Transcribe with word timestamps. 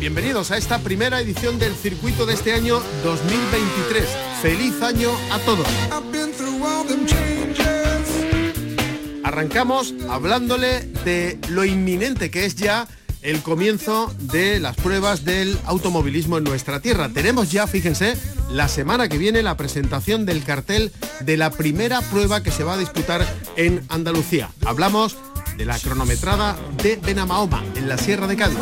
Bienvenidos 0.00 0.50
a 0.50 0.56
esta 0.56 0.78
primera 0.78 1.20
edición 1.20 1.58
del 1.58 1.74
circuito 1.74 2.24
de 2.24 2.32
este 2.32 2.54
año 2.54 2.80
2023. 3.04 4.08
Feliz 4.40 4.80
año 4.80 5.10
a 5.30 5.38
todos. 5.40 5.66
Arrancamos 9.22 9.92
hablándole 10.08 10.80
de 11.04 11.38
lo 11.50 11.66
inminente 11.66 12.30
que 12.30 12.46
es 12.46 12.54
ya 12.54 12.88
el 13.20 13.42
comienzo 13.42 14.10
de 14.20 14.58
las 14.58 14.74
pruebas 14.74 15.26
del 15.26 15.58
automovilismo 15.66 16.38
en 16.38 16.44
nuestra 16.44 16.80
tierra. 16.80 17.10
Tenemos 17.10 17.52
ya, 17.52 17.66
fíjense, 17.66 18.16
la 18.50 18.68
semana 18.68 19.06
que 19.10 19.18
viene 19.18 19.42
la 19.42 19.58
presentación 19.58 20.24
del 20.24 20.42
cartel 20.44 20.92
de 21.20 21.36
la 21.36 21.50
primera 21.50 22.00
prueba 22.00 22.42
que 22.42 22.50
se 22.50 22.64
va 22.64 22.72
a 22.72 22.78
disputar 22.78 23.26
en 23.56 23.84
Andalucía. 23.90 24.48
Hablamos 24.64 25.18
de 25.58 25.66
la 25.66 25.78
cronometrada 25.78 26.56
de 26.82 26.96
Benamahoma, 26.96 27.62
en 27.74 27.86
la 27.86 27.98
Sierra 27.98 28.26
de 28.26 28.36
Cádiz. 28.38 28.56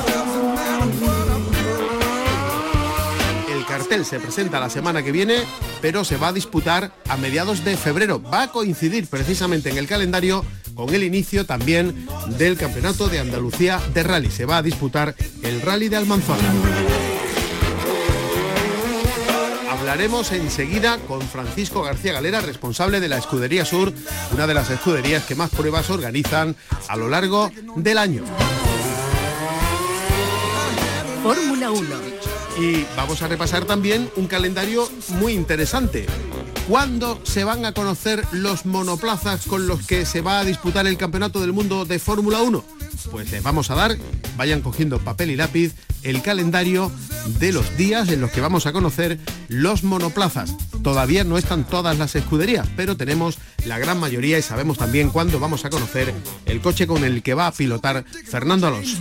Se 3.88 4.20
presenta 4.20 4.60
la 4.60 4.70
semana 4.70 5.02
que 5.02 5.12
viene, 5.12 5.45
pero 5.80 6.05
se 6.05 6.19
va 6.19 6.28
a 6.28 6.33
disputar 6.33 6.92
a 7.09 7.16
mediados 7.16 7.65
de 7.65 7.77
febrero. 7.77 8.23
Va 8.23 8.42
a 8.42 8.52
coincidir 8.52 9.09
precisamente 9.09 9.70
en 9.70 9.78
el 9.78 9.89
calendario 9.89 10.45
con 10.75 10.95
el 10.95 11.03
inicio 11.03 11.47
también 11.47 12.06
del 12.36 12.56
Campeonato 12.56 13.08
de 13.08 13.19
Andalucía 13.19 13.80
de 13.95 14.03
Rally. 14.03 14.30
Se 14.30 14.45
va 14.45 14.58
a 14.58 14.62
disputar 14.62 15.17
el 15.42 15.62
Rally 15.62 15.89
de 15.89 15.97
Almanzora. 15.97 16.39
Hablaremos 19.70 20.33
enseguida 20.33 20.98
con 21.08 21.23
Francisco 21.23 21.83
García 21.83 22.12
Galera, 22.12 22.41
responsable 22.41 23.00
de 23.00 23.08
la 23.08 23.19
Escudería 23.19 23.64
Sur, 23.64 23.92
una 24.33 24.47
de 24.47 24.55
las 24.55 24.70
escuderías 24.70 25.25
que 25.25 25.34
más 25.34 25.50
pruebas 25.50 25.91
organizan 25.91 26.55
a 26.89 26.97
lo 26.97 27.08
largo 27.08 27.50
del 27.75 27.98
año. 27.98 28.23
Fórmula 31.23 31.70
1. 31.73 32.17
Y 32.59 32.84
vamos 32.97 33.23
a 33.23 33.28
repasar 33.28 33.64
también 33.64 34.11
un 34.17 34.27
calendario 34.27 34.91
muy 35.20 35.33
interesante. 35.33 36.06
¿Cuándo 36.69 37.20
se 37.23 37.45
van 37.45 37.64
a 37.64 37.73
conocer 37.73 38.25
los 38.33 38.67
monoplazas 38.67 39.47
con 39.47 39.69
los 39.69 39.87
que 39.87 40.05
se 40.05 40.20
va 40.20 40.41
a 40.41 40.45
disputar 40.45 40.86
el 40.86 40.98
Campeonato 40.98 41.41
del 41.41 41.53
Mundo 41.53 41.84
de 41.84 41.98
Fórmula 42.01 42.42
1? 42.42 42.64
Pues 43.12 43.31
les 43.31 43.42
vamos 43.42 43.70
a 43.70 43.77
dar, 43.77 43.97
vayan 44.36 44.61
cogiendo 44.61 44.98
papel 44.98 45.31
y 45.31 45.36
lápiz, 45.36 45.73
el 46.03 46.20
calendario 46.20 46.91
de 47.39 47.53
los 47.53 47.77
días 47.77 48.09
en 48.11 48.20
los 48.20 48.33
que 48.33 48.41
vamos 48.41 48.67
a 48.67 48.73
conocer 48.73 49.19
los 49.48 49.84
monoplazas. 49.84 50.55
Todavía 50.83 51.23
no 51.25 51.39
están 51.39 51.64
todas 51.64 51.97
las 51.97 52.17
escuderías, 52.17 52.69
pero 52.77 52.97
tenemos 52.97 53.39
la 53.67 53.79
gran 53.79 53.98
mayoría 54.01 54.36
y 54.36 54.42
sabemos 54.42 54.79
también 54.79 55.11
cuándo 55.11 55.39
vamos 55.39 55.64
a 55.64 55.70
conocer 55.70 56.12
el 56.45 56.61
coche 56.61 56.86
con 56.86 57.05
el 57.05 57.23
que 57.23 57.34
va 57.34 57.47
a 57.47 57.53
pilotar 57.53 58.05
Fernando 58.27 58.67
Alonso. 58.67 58.98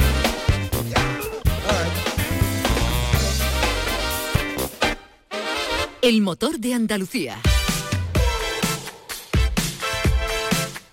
El 6.03 6.23
motor 6.23 6.59
de 6.59 6.73
Andalucía. 6.73 7.39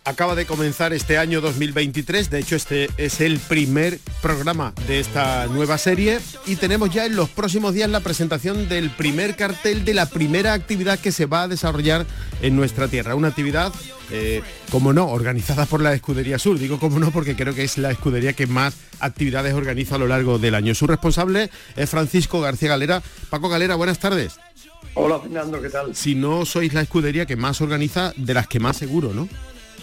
Acaba 0.03 0.35
de 0.35 0.45
comenzar 0.45 0.91
este 0.91 1.17
año 1.17 1.39
2023, 1.39 2.29
de 2.29 2.39
hecho 2.39 2.57
este 2.57 2.89
es 2.97 3.21
el 3.21 3.39
primer 3.39 3.99
programa 4.21 4.73
de 4.85 4.99
esta 4.99 5.47
nueva 5.47 5.77
serie 5.77 6.19
y 6.45 6.57
tenemos 6.57 6.89
ya 6.89 7.05
en 7.05 7.15
los 7.15 7.29
próximos 7.29 7.73
días 7.73 7.89
la 7.89 8.01
presentación 8.01 8.67
del 8.67 8.89
primer 8.89 9.37
cartel 9.37 9.85
de 9.85 9.93
la 9.93 10.07
primera 10.07 10.53
actividad 10.53 10.99
que 10.99 11.13
se 11.13 11.25
va 11.25 11.43
a 11.43 11.47
desarrollar 11.47 12.05
en 12.41 12.57
nuestra 12.57 12.89
tierra. 12.89 13.15
Una 13.15 13.29
actividad, 13.29 13.73
eh, 14.11 14.41
como 14.71 14.91
no, 14.91 15.07
organizada 15.07 15.65
por 15.65 15.81
la 15.81 15.93
Escudería 15.93 16.37
Sur. 16.37 16.59
Digo 16.59 16.79
como 16.79 16.99
no 16.99 17.11
porque 17.11 17.35
creo 17.37 17.53
que 17.53 17.63
es 17.63 17.77
la 17.77 17.91
escudería 17.91 18.33
que 18.33 18.47
más 18.47 18.75
actividades 18.99 19.53
organiza 19.53 19.95
a 19.95 19.99
lo 19.99 20.07
largo 20.07 20.37
del 20.37 20.55
año. 20.55 20.75
Su 20.75 20.85
responsable 20.85 21.49
es 21.77 21.89
Francisco 21.89 22.41
García 22.41 22.69
Galera. 22.69 23.01
Paco 23.29 23.47
Galera, 23.47 23.75
buenas 23.75 23.99
tardes. 23.99 24.37
Hola 24.99 25.19
Fernando, 25.19 25.61
¿qué 25.61 25.69
tal? 25.69 25.95
Si 25.95 26.15
no 26.15 26.43
sois 26.43 26.73
la 26.73 26.81
escudería 26.81 27.27
que 27.27 27.35
más 27.35 27.61
organiza, 27.61 28.13
de 28.15 28.33
las 28.33 28.47
que 28.47 28.59
más 28.59 28.77
seguro, 28.77 29.13
¿no? 29.13 29.29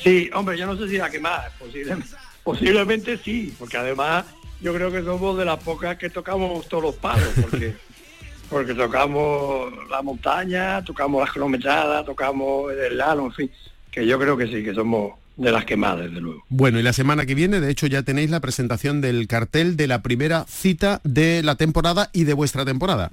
Sí, 0.02 0.28
hombre, 0.34 0.58
yo 0.58 0.66
no 0.66 0.76
sé 0.76 0.88
si 0.88 0.98
la 0.98 1.08
que 1.08 1.20
más, 1.20 1.52
posiblemente, 1.56 2.08
posiblemente 2.42 3.18
sí, 3.18 3.54
porque 3.56 3.76
además 3.76 4.24
yo 4.60 4.74
creo 4.74 4.90
que 4.90 5.04
somos 5.04 5.38
de 5.38 5.44
las 5.44 5.62
pocas 5.62 5.96
que 5.98 6.10
tocamos 6.10 6.66
todos 6.68 6.82
los 6.82 6.94
palos, 6.96 7.28
porque, 7.40 7.76
porque 8.50 8.74
tocamos 8.74 9.72
la 9.88 10.02
montaña, 10.02 10.82
tocamos 10.82 11.20
las 11.20 11.30
cronometradas, 11.30 12.04
tocamos 12.04 12.72
el 12.72 12.96
lalo, 12.96 13.26
en 13.26 13.32
fin, 13.32 13.50
que 13.92 14.04
yo 14.04 14.18
creo 14.18 14.36
que 14.36 14.48
sí, 14.48 14.64
que 14.64 14.74
somos 14.74 15.12
de 15.36 15.52
las 15.52 15.64
que 15.64 15.76
más, 15.76 15.96
desde 15.96 16.20
luego. 16.20 16.42
Bueno, 16.48 16.80
y 16.80 16.82
la 16.82 16.92
semana 16.92 17.24
que 17.24 17.36
viene, 17.36 17.60
de 17.60 17.70
hecho, 17.70 17.86
ya 17.86 18.02
tenéis 18.02 18.30
la 18.30 18.40
presentación 18.40 19.00
del 19.00 19.28
cartel 19.28 19.76
de 19.76 19.86
la 19.86 20.02
primera 20.02 20.44
cita 20.48 21.00
de 21.04 21.44
la 21.44 21.54
temporada 21.54 22.10
y 22.12 22.24
de 22.24 22.34
vuestra 22.34 22.64
temporada. 22.64 23.12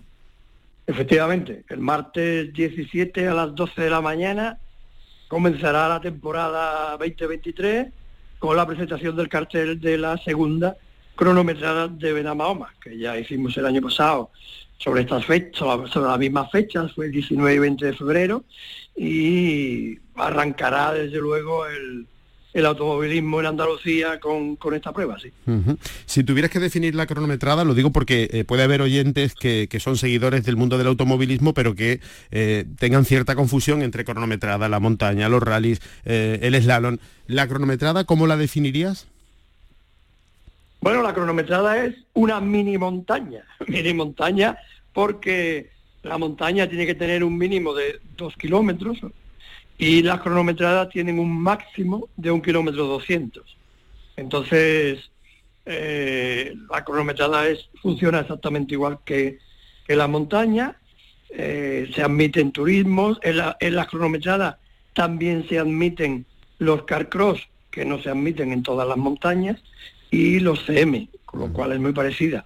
Efectivamente, 0.92 1.64
el 1.70 1.80
martes 1.80 2.52
17 2.52 3.26
a 3.26 3.34
las 3.34 3.56
12 3.56 3.84
de 3.84 3.90
la 3.90 4.02
mañana 4.02 4.60
comenzará 5.30 5.88
la 5.88 6.02
temporada 6.02 6.98
2023 6.98 7.88
con 8.38 8.58
la 8.58 8.68
presentación 8.68 9.16
del 9.16 9.30
cartel 9.30 9.80
de 9.80 9.98
la 9.98 10.18
segunda 10.18 10.76
cronometrada 11.16 11.88
de 11.88 12.12
Benamahoma, 12.12 12.74
que 12.84 12.98
ya 12.98 13.18
hicimos 13.18 13.56
el 13.56 13.68
año 13.68 13.82
pasado. 13.82 14.32
Sobre 14.80 15.04
estas 15.04 15.26
fechas, 15.26 15.60
sobre 15.90 16.10
las 16.10 16.20
mismas 16.20 16.52
fechas, 16.52 16.92
fue 16.92 17.06
el 17.06 17.14
19 17.14 17.56
y 17.56 17.60
20 17.60 17.86
de 17.86 17.94
febrero, 17.94 18.44
y 18.98 19.98
arrancará 20.16 20.92
desde 20.92 21.20
luego 21.20 21.68
el, 21.68 22.06
el 22.54 22.66
automovilismo 22.66 23.40
en 23.40 23.46
Andalucía 23.46 24.20
con, 24.20 24.56
con 24.58 24.74
esta 24.74 24.92
prueba, 24.92 25.18
sí. 25.20 25.32
Si 26.06 26.24
tuvieras 26.24 26.52
que 26.52 26.60
definir 26.60 26.96
la 26.96 27.08
cronometrada, 27.08 27.64
lo 27.64 27.74
digo 27.74 27.92
porque 27.92 28.30
eh, 28.32 28.44
puede 28.44 28.64
haber 28.64 28.82
oyentes 28.82 29.36
que, 29.36 29.68
que 29.70 29.80
son 29.80 29.98
seguidores 29.98 30.44
del 30.44 30.58
mundo 30.58 30.78
del 30.78 30.88
automovilismo, 30.88 31.54
pero 31.54 31.76
que 31.76 32.02
eh, 32.32 32.66
tengan 32.78 33.06
cierta 33.06 33.36
confusión 33.36 33.82
entre 33.82 34.04
cronometrada, 34.04 34.68
la 34.68 34.80
montaña, 34.80 35.30
los 35.30 35.42
rallies, 35.42 35.82
eh, 36.06 36.40
el 36.42 36.62
slalom. 36.62 36.98
¿La 37.28 37.48
cronometrada 37.48 38.04
cómo 38.04 38.28
la 38.28 38.36
definirías? 38.36 39.08
Bueno, 40.82 41.04
la 41.04 41.14
cronometrada 41.14 41.86
es 41.86 41.96
una 42.14 42.42
mini 42.42 42.78
montaña, 42.78 43.44
mini 43.68 43.94
montaña 43.94 44.58
porque 44.94 45.70
la 46.04 46.18
montaña 46.18 46.68
tiene 46.68 46.86
que 46.86 46.96
tener 46.96 47.24
un 47.24 47.38
mínimo 47.38 47.74
de 47.74 48.02
dos 48.18 48.36
kilómetros 48.36 49.00
y 49.82 50.04
las 50.04 50.22
cronometradas 50.22 50.90
tienen 50.90 51.18
un 51.18 51.42
máximo 51.42 52.08
de 52.16 52.30
un 52.30 52.40
kilómetro 52.40 52.86
doscientos. 52.86 53.58
Entonces, 54.16 55.10
eh, 55.66 56.54
la 56.70 56.86
cronometrada 56.86 57.48
es, 57.48 57.68
funciona 57.82 58.20
exactamente 58.20 58.76
igual 58.76 59.00
que, 59.04 59.40
que 59.88 59.96
la 59.96 60.08
montaña, 60.08 60.78
eh, 61.32 61.90
se 61.96 62.04
admiten 62.04 62.52
turismos, 62.52 63.18
en, 63.24 63.38
la, 63.38 63.58
en 63.60 63.76
las 63.76 63.88
cronometradas 63.88 64.58
también 64.94 65.50
se 65.50 65.58
admiten 65.58 66.28
los 66.60 66.84
carcross, 66.84 67.50
que 67.72 67.84
no 67.84 68.00
se 68.04 68.12
admiten 68.12 68.54
en 68.54 68.62
todas 68.62 68.88
las 68.88 68.98
montañas, 68.98 69.64
y 70.12 70.42
los 70.42 70.64
CM, 70.64 71.10
con 71.26 71.40
lo 71.40 71.52
cual 71.52 71.72
es 71.72 71.80
muy 71.80 71.94
parecida. 71.94 72.46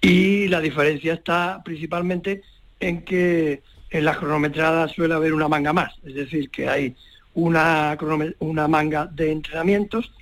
Y 0.00 0.48
la 0.48 0.60
diferencia 0.60 1.14
está 1.14 1.62
principalmente 1.64 2.42
en 2.80 3.04
que 3.04 3.62
en 3.92 4.04
las 4.04 4.16
cronometradas 4.16 4.92
suele 4.92 5.14
haber 5.14 5.32
una 5.34 5.48
manga 5.48 5.72
más, 5.72 5.92
es 6.04 6.14
decir, 6.14 6.50
que 6.50 6.68
hay 6.68 6.96
una, 7.34 7.96
una 8.38 8.68
manga 8.68 9.06
de 9.06 9.32
entrenamientos 9.32 10.12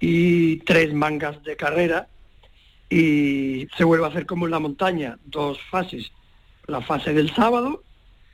y 0.00 0.56
tres 0.58 0.92
mangas 0.92 1.42
de 1.44 1.56
carrera 1.56 2.08
y 2.90 3.68
se 3.76 3.84
vuelve 3.84 4.04
a 4.04 4.08
hacer 4.08 4.26
como 4.26 4.46
en 4.46 4.52
la 4.52 4.58
montaña, 4.58 5.18
dos 5.24 5.58
fases, 5.70 6.12
la 6.66 6.80
fase 6.80 7.14
del 7.14 7.34
sábado 7.34 7.82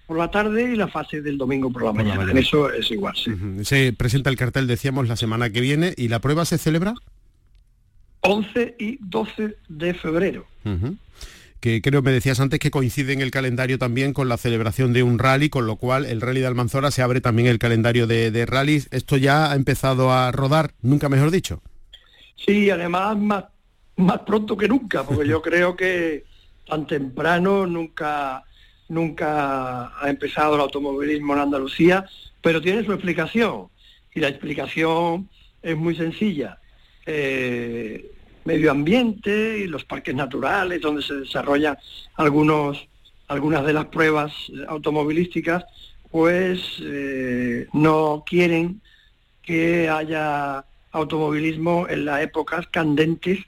por 0.06 0.18
la 0.18 0.30
tarde 0.30 0.72
y 0.72 0.76
la 0.76 0.88
fase 0.88 1.22
del 1.22 1.38
domingo 1.38 1.70
por 1.70 1.84
la, 1.84 1.92
mañana. 1.92 2.32
Eso 2.38 2.70
es 2.72 2.90
igual. 2.90 3.14
Se 3.62 3.92
presenta 3.92 4.30
el 4.30 4.36
cartel, 4.36 4.66
decíamos, 4.66 5.08
la 5.08 5.16
semana 5.16 5.50
que 5.50 5.60
viene 5.60 5.94
y 5.96 6.08
la 6.08 6.20
prueba 6.20 6.44
se 6.44 6.58
celebra. 6.58 6.94
11 8.20 8.76
y 8.78 8.98
12 9.00 9.56
de 9.68 9.94
febrero. 9.94 10.46
Que 11.62 11.80
creo, 11.80 12.02
me 12.02 12.10
decías 12.10 12.40
antes, 12.40 12.58
que 12.58 12.72
coincide 12.72 13.12
en 13.12 13.20
el 13.20 13.30
calendario 13.30 13.78
también 13.78 14.12
con 14.12 14.28
la 14.28 14.36
celebración 14.36 14.92
de 14.92 15.04
un 15.04 15.20
rally, 15.20 15.48
con 15.48 15.64
lo 15.64 15.76
cual 15.76 16.06
el 16.06 16.20
rally 16.20 16.40
de 16.40 16.48
Almanzora 16.48 16.90
se 16.90 17.02
abre 17.02 17.20
también 17.20 17.46
el 17.46 17.60
calendario 17.60 18.08
de, 18.08 18.32
de 18.32 18.46
rallies. 18.46 18.88
Esto 18.90 19.16
ya 19.16 19.52
ha 19.52 19.54
empezado 19.54 20.10
a 20.12 20.32
rodar, 20.32 20.72
nunca 20.82 21.08
mejor 21.08 21.30
dicho. 21.30 21.62
Sí, 22.34 22.68
además 22.68 23.16
más, 23.16 23.44
más 23.94 24.18
pronto 24.26 24.56
que 24.56 24.66
nunca, 24.66 25.04
porque 25.04 25.28
yo 25.28 25.40
creo 25.42 25.76
que 25.76 26.24
tan 26.66 26.84
temprano 26.88 27.64
nunca, 27.64 28.42
nunca 28.88 29.96
ha 30.00 30.10
empezado 30.10 30.56
el 30.56 30.62
automovilismo 30.62 31.34
en 31.34 31.42
Andalucía, 31.42 32.06
pero 32.40 32.60
tiene 32.60 32.84
su 32.84 32.92
explicación. 32.92 33.68
Y 34.12 34.18
la 34.18 34.26
explicación 34.26 35.28
es 35.62 35.76
muy 35.76 35.94
sencilla. 35.94 36.58
Eh, 37.06 38.10
medio 38.44 38.70
ambiente 38.70 39.58
y 39.58 39.66
los 39.66 39.84
parques 39.84 40.14
naturales 40.14 40.80
donde 40.80 41.02
se 41.02 41.14
desarrollan 41.14 41.78
algunos, 42.16 42.86
algunas 43.28 43.64
de 43.64 43.72
las 43.72 43.86
pruebas 43.86 44.32
automovilísticas, 44.68 45.64
pues 46.10 46.60
eh, 46.80 47.66
no 47.72 48.22
quieren 48.26 48.80
que 49.42 49.88
haya 49.88 50.64
automovilismo 50.92 51.86
en 51.88 52.04
las 52.04 52.22
épocas 52.22 52.66
candentes 52.68 53.38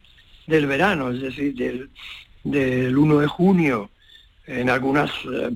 del 0.46 0.67
verano, 0.67 1.11
es 1.11 1.20
decir, 1.20 1.55
del, 1.55 1.91
del 2.43 2.96
1 2.96 3.19
de 3.20 3.26
junio, 3.26 3.91
en 4.46 4.69
algunas 4.69 5.11
eh, 5.32 5.50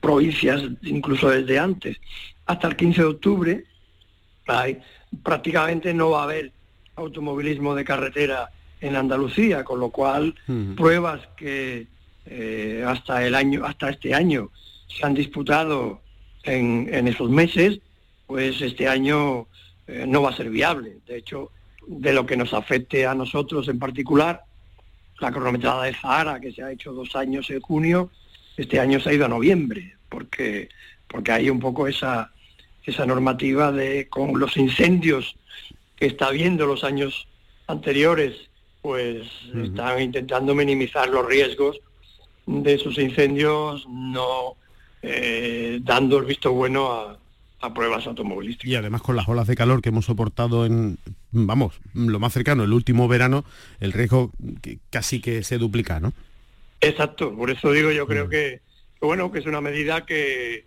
provincias, 0.00 0.62
incluso 0.82 1.30
desde 1.30 1.58
antes, 1.58 1.98
hasta 2.46 2.68
el 2.68 2.76
15 2.76 3.00
de 3.00 3.06
octubre, 3.06 3.64
hay, 4.46 4.78
prácticamente 5.22 5.94
no 5.94 6.10
va 6.10 6.20
a 6.20 6.24
haber 6.24 6.52
automovilismo 6.96 7.74
de 7.74 7.84
carretera 7.84 8.50
en 8.84 8.96
Andalucía, 8.96 9.64
con 9.64 9.80
lo 9.80 9.88
cual 9.88 10.34
pruebas 10.76 11.20
que 11.36 11.86
eh, 12.26 12.84
hasta 12.86 13.26
el 13.26 13.34
año, 13.34 13.64
hasta 13.64 13.88
este 13.88 14.14
año 14.14 14.50
se 14.86 15.06
han 15.06 15.14
disputado 15.14 16.02
en, 16.42 16.88
en 16.92 17.08
esos 17.08 17.30
meses, 17.30 17.80
pues 18.26 18.60
este 18.60 18.86
año 18.86 19.46
eh, 19.86 20.04
no 20.06 20.20
va 20.22 20.30
a 20.30 20.36
ser 20.36 20.50
viable. 20.50 20.98
De 21.06 21.16
hecho, 21.16 21.50
de 21.86 22.12
lo 22.12 22.26
que 22.26 22.36
nos 22.36 22.52
afecte 22.52 23.06
a 23.06 23.14
nosotros 23.14 23.68
en 23.68 23.78
particular, 23.78 24.42
la 25.20 25.32
cronometrada 25.32 25.84
de 25.84 25.94
Zahara, 25.94 26.38
que 26.40 26.52
se 26.52 26.62
ha 26.62 26.70
hecho 26.70 26.92
dos 26.92 27.16
años 27.16 27.48
en 27.48 27.60
junio, 27.60 28.10
este 28.56 28.80
año 28.80 29.00
se 29.00 29.10
ha 29.10 29.14
ido 29.14 29.24
a 29.24 29.28
noviembre, 29.28 29.96
porque, 30.10 30.68
porque 31.08 31.32
hay 31.32 31.48
un 31.48 31.58
poco 31.58 31.88
esa, 31.88 32.32
esa 32.84 33.06
normativa 33.06 33.72
de 33.72 34.08
con 34.08 34.38
los 34.38 34.56
incendios 34.58 35.36
que 35.96 36.06
está 36.06 36.30
viendo 36.30 36.66
los 36.66 36.84
años 36.84 37.26
anteriores, 37.66 38.50
pues 38.84 39.26
están 39.64 40.02
intentando 40.02 40.54
minimizar 40.54 41.08
los 41.08 41.26
riesgos 41.26 41.80
de 42.44 42.74
esos 42.74 42.98
incendios, 42.98 43.86
no 43.88 44.56
eh, 45.00 45.80
dando 45.82 46.18
el 46.18 46.26
visto 46.26 46.52
bueno 46.52 46.92
a, 46.92 47.18
pruebas 47.74 48.06
automovilísticas. 48.06 48.70
Y 48.70 48.76
además 48.76 49.00
con 49.00 49.16
las 49.16 49.26
olas 49.26 49.46
de 49.46 49.56
calor 49.56 49.80
que 49.80 49.88
hemos 49.88 50.04
soportado 50.04 50.66
en, 50.66 50.98
vamos, 51.32 51.80
lo 51.94 52.20
más 52.20 52.34
cercano, 52.34 52.62
el 52.62 52.74
último 52.74 53.08
verano, 53.08 53.46
el 53.80 53.94
riesgo 53.94 54.32
casi 54.90 55.22
que 55.22 55.42
se 55.42 55.56
duplica, 55.56 55.98
¿no? 55.98 56.12
Exacto, 56.82 57.34
por 57.34 57.50
eso 57.50 57.72
digo 57.72 57.90
yo 57.90 58.06
creo 58.06 58.26
mm. 58.26 58.28
que, 58.28 58.60
bueno, 59.00 59.32
que 59.32 59.38
es 59.38 59.46
una 59.46 59.62
medida 59.62 60.04
que, 60.04 60.66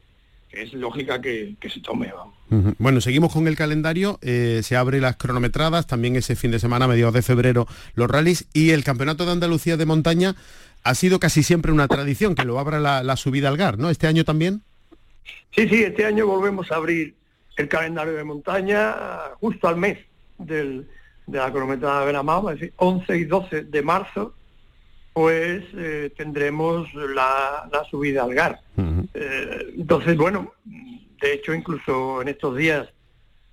es 0.52 0.74
lógica 0.74 1.22
que, 1.22 1.56
se 1.72 1.82
tome. 1.82 2.12
Bueno, 2.78 3.02
seguimos 3.02 3.34
con 3.34 3.48
el 3.48 3.56
calendario, 3.56 4.20
eh, 4.22 4.62
se 4.64 4.76
abre 4.76 5.02
las 5.02 5.18
cronometradas, 5.18 5.88
también 5.88 6.16
ese 6.16 6.36
fin 6.36 6.52
de 6.52 6.60
semana, 6.60 6.88
mediados 6.88 7.14
de 7.14 7.22
febrero, 7.22 7.68
los 7.96 8.10
rallies 8.10 8.48
y 8.54 8.72
el 8.72 8.84
Campeonato 8.84 9.26
de 9.26 9.34
Andalucía 9.34 9.78
de 9.78 9.86
Montaña 9.86 10.36
ha 10.84 10.96
sido 10.96 11.20
casi 11.20 11.44
siempre 11.44 11.72
una 11.72 11.88
tradición, 11.88 12.36
que 12.36 12.46
lo 12.46 12.60
abra 12.60 12.80
la, 12.80 13.04
la 13.04 13.18
subida 13.18 13.50
al 13.50 13.58
GAR, 13.58 13.78
¿no? 13.78 13.90
¿Este 13.90 14.08
año 14.08 14.24
también? 14.24 14.62
Sí, 15.56 15.68
sí, 15.68 15.84
este 15.84 16.06
año 16.06 16.28
volvemos 16.28 16.72
a 16.72 16.76
abrir 16.76 17.16
el 17.58 17.68
calendario 17.68 18.14
de 18.14 18.24
montaña 18.24 18.96
justo 19.40 19.68
al 19.68 19.78
mes 19.78 19.98
del, 20.38 20.88
de 21.26 21.40
la 21.40 21.52
cronometrada 21.52 22.02
de 22.02 22.06
Benamao, 22.06 22.50
es 22.50 22.60
decir, 22.60 22.74
11 22.78 23.18
y 23.18 23.26
12 23.26 23.64
de 23.64 23.82
marzo, 23.82 24.34
pues 25.14 25.64
eh, 25.76 26.12
tendremos 26.16 26.88
la, 26.94 27.70
subida 27.90 28.24
al 28.24 28.34
GAR. 28.34 28.62
Eh, 29.20 29.74
entonces, 29.78 30.16
bueno, 30.16 30.54
de 30.64 31.34
hecho, 31.34 31.54
incluso 31.54 32.22
en 32.22 32.28
estos 32.28 32.56
días 32.56 32.88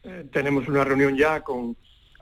eh, 0.03 0.27
tenemos 0.31 0.69
una 0.69 0.85
reunión 0.85 1.17
ya 1.17 1.41
con, 1.41 1.75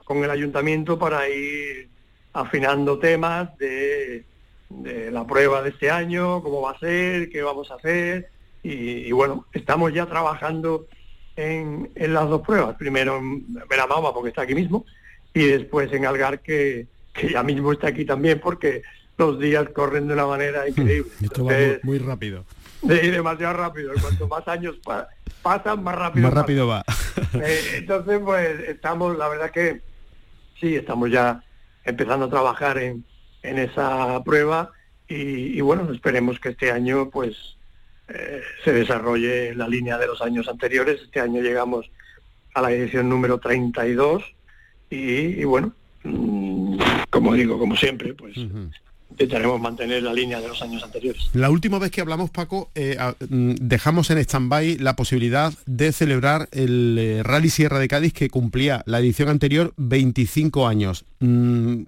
con, 0.05 0.23
el 0.23 0.29
ayuntamiento 0.29 0.97
para 0.97 1.27
ir 1.27 1.89
afinando 2.31 2.97
temas 2.99 3.57
de, 3.57 4.23
de 4.69 5.11
la 5.11 5.27
prueba 5.27 5.61
de 5.61 5.71
este 5.71 5.91
año, 5.91 6.41
cómo 6.41 6.61
va 6.61 6.71
a 6.71 6.79
ser, 6.79 7.29
qué 7.29 7.41
vamos 7.41 7.69
a 7.69 7.75
hacer, 7.75 8.29
y, 8.63 9.11
bueno, 9.11 9.45
estamos 9.51 9.93
ya 9.93 10.05
trabajando 10.05 10.87
en, 11.35 11.91
las 11.95 12.29
dos 12.29 12.41
pruebas. 12.41 12.77
Primero 12.77 13.17
en 13.17 13.53
Veramama, 13.69 14.13
porque 14.13 14.29
está 14.29 14.43
aquí 14.43 14.55
mismo, 14.55 14.85
y 15.33 15.47
después 15.47 15.91
en 15.91 16.05
Algar, 16.05 16.39
que, 16.39 16.87
ya 17.29 17.43
mismo 17.43 17.73
está 17.73 17.87
aquí 17.89 18.05
también, 18.05 18.39
porque 18.39 18.83
los 19.17 19.37
días 19.37 19.67
corren 19.69 20.07
de 20.07 20.13
una 20.13 20.25
manera 20.27 20.67
increíble. 20.67 21.11
Esto 21.21 21.43
va 21.43 21.53
muy, 21.83 21.97
rápido. 21.97 22.45
Sí, 22.87 23.09
demasiado 23.09 23.53
rápido. 23.53 23.93
Cuanto 24.01 24.27
más 24.27 24.47
años 24.47 24.75
pasan, 25.41 25.83
más 25.83 25.95
rápido. 25.95 26.27
Más 26.27 26.33
rápido 26.33 26.67
va. 26.67 26.83
Eh, 27.33 27.77
entonces, 27.77 28.19
pues 28.23 28.59
estamos, 28.67 29.17
la 29.17 29.27
verdad 29.27 29.51
que 29.51 29.81
sí, 30.59 30.75
estamos 30.75 31.11
ya 31.11 31.43
empezando 31.83 32.25
a 32.25 32.29
trabajar 32.29 32.77
en, 32.77 33.05
en 33.43 33.59
esa 33.59 34.23
prueba 34.23 34.71
y, 35.07 35.57
y, 35.57 35.61
bueno, 35.61 35.91
esperemos 35.91 36.39
que 36.39 36.49
este 36.49 36.71
año 36.71 37.09
pues 37.09 37.57
eh, 38.07 38.41
se 38.63 38.73
desarrolle 38.73 39.55
la 39.55 39.67
línea 39.67 39.97
de 39.97 40.07
los 40.07 40.21
años 40.21 40.47
anteriores. 40.47 41.01
Este 41.01 41.19
año 41.19 41.41
llegamos 41.41 41.89
a 42.53 42.61
la 42.61 42.71
edición 42.71 43.09
número 43.09 43.39
32 43.39 44.23
y, 44.89 44.97
y 45.41 45.43
bueno, 45.43 45.73
mm, 46.03 46.77
como 47.09 47.33
digo, 47.33 47.57
como 47.57 47.75
siempre, 47.75 48.13
pues 48.13 48.37
intentaremos 49.13 49.61
mantener 49.61 50.01
la 50.01 50.11
línea 50.11 50.41
de 50.41 50.47
los 50.47 50.61
años 50.61 50.83
anteriores. 50.83 51.29
La 51.33 51.51
última 51.51 51.77
vez 51.77 51.91
que 51.91 52.01
hablamos, 52.01 52.31
Paco, 52.31 52.71
eh, 52.73 52.97
mm, 53.29 53.53
dejamos 53.61 54.09
en 54.09 54.17
stand-by 54.17 54.79
la 54.79 54.95
posibilidad 54.95 55.53
de 55.67 55.91
celebrar 55.91 56.49
el 56.51 56.97
eh, 56.99 57.23
Rally 57.23 57.49
Sierra 57.49 57.79
de 57.79 57.87
Cádiz 57.87 58.13
que 58.13 58.29
cumplía 58.29 58.81
la 58.87 58.99
edición 58.99 59.29
anterior 59.29 59.73
25 59.77 60.67
años. 60.67 61.05
Mm, 61.19 61.83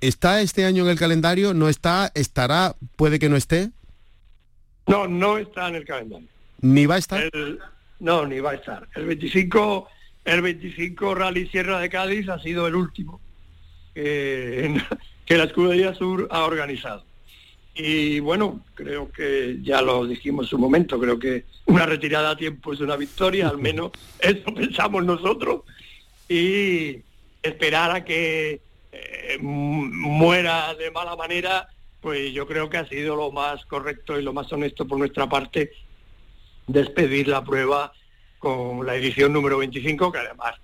¿Está 0.00 0.40
este 0.40 0.64
año 0.64 0.84
en 0.84 0.90
el 0.90 0.98
calendario? 0.98 1.52
¿No 1.52 1.68
está? 1.68 2.10
¿Estará? 2.14 2.74
¿Puede 2.96 3.18
que 3.18 3.28
no 3.28 3.36
esté? 3.36 3.70
No, 4.86 5.06
no 5.06 5.36
está 5.36 5.68
en 5.68 5.74
el 5.74 5.84
calendario. 5.84 6.26
¿Ni 6.62 6.86
va 6.86 6.94
a 6.94 6.98
estar? 6.98 7.30
no, 8.00 8.26
ni 8.26 8.40
va 8.40 8.52
a 8.52 8.54
estar. 8.54 8.88
El 8.94 9.04
25, 9.04 9.86
el 10.24 10.40
25 10.40 11.14
Rally 11.14 11.46
Sierra 11.48 11.78
de 11.78 11.90
Cádiz 11.90 12.28
ha 12.30 12.38
sido 12.38 12.66
el 12.66 12.74
último 12.74 13.20
que, 15.30 15.38
la 15.38 15.44
Escudería 15.44 15.94
Sur 15.94 16.26
ha 16.30 16.44
organizado. 16.44 17.04
Y 17.74 18.18
bueno, 18.18 18.64
creo 18.74 19.12
que 19.12 19.58
ya 19.62 19.80
lo 19.80 20.04
dijimos 20.06 20.46
en 20.46 20.50
su 20.50 20.58
momento, 20.58 20.98
creo 20.98 21.18
que 21.18 21.44
una 21.66 21.86
retirada 21.86 22.30
a 22.30 22.36
tiempo 22.36 22.72
es 22.72 22.80
una 22.80 22.96
victoria, 22.96 23.48
al 23.48 23.58
menos 23.58 23.92
eso 24.18 24.52
pensamos 24.52 25.04
nosotros, 25.04 25.62
y 26.28 26.98
esperar 27.42 27.92
a 27.92 28.04
que 28.04 28.60
eh, 28.92 29.38
muera 29.40 30.74
de 30.74 30.90
mala 30.90 31.14
manera 31.14 31.68
pues 32.00 32.32
yo 32.32 32.46
creo 32.46 32.70
que 32.70 32.78
ha 32.78 32.88
sido 32.88 33.14
lo 33.14 33.30
más 33.30 33.64
correcto 33.66 34.18
y 34.18 34.22
lo 34.22 34.32
más 34.32 34.50
honesto 34.52 34.86
por 34.86 34.98
nuestra 34.98 35.28
parte 35.28 35.72
despedir 36.66 37.28
la 37.28 37.44
prueba 37.44 37.92
con 38.38 38.86
la 38.86 38.96
edición 38.96 39.32
número 39.32 39.58
25, 39.58 40.10
que 40.10 40.18
además 40.18 40.54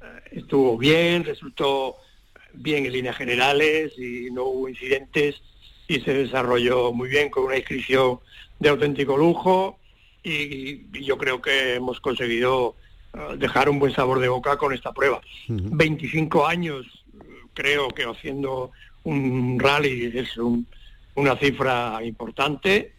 eh, 0.00 0.38
estuvo 0.38 0.78
bien, 0.78 1.24
resultó 1.24 1.96
bien 2.56 2.86
en 2.86 2.92
líneas 2.92 3.16
generales 3.16 3.92
y 3.98 4.30
no 4.30 4.44
hubo 4.44 4.68
incidentes 4.68 5.42
y 5.88 6.00
se 6.00 6.14
desarrolló 6.14 6.92
muy 6.92 7.08
bien 7.08 7.30
con 7.30 7.44
una 7.44 7.56
inscripción 7.56 8.20
de 8.58 8.68
auténtico 8.68 9.16
lujo 9.16 9.78
y, 10.22 10.86
yo 11.04 11.16
creo 11.16 11.40
que 11.40 11.74
hemos 11.74 12.00
conseguido 12.00 12.74
eh, 13.14 13.36
dejar 13.38 13.68
un 13.68 13.78
buen 13.78 13.94
sabor 13.94 14.18
de 14.18 14.28
boca 14.28 14.56
con 14.56 14.72
esta 14.72 14.92
prueba. 14.92 15.20
25 15.48 16.46
años, 16.46 16.86
creo 17.54 17.88
que 17.88 18.04
haciendo 18.04 18.72
un 19.04 19.58
rally 19.60 20.10
es 20.14 20.36
un, 20.36 20.66
una 21.14 21.36
cifra 21.36 22.00
importante 22.02 22.92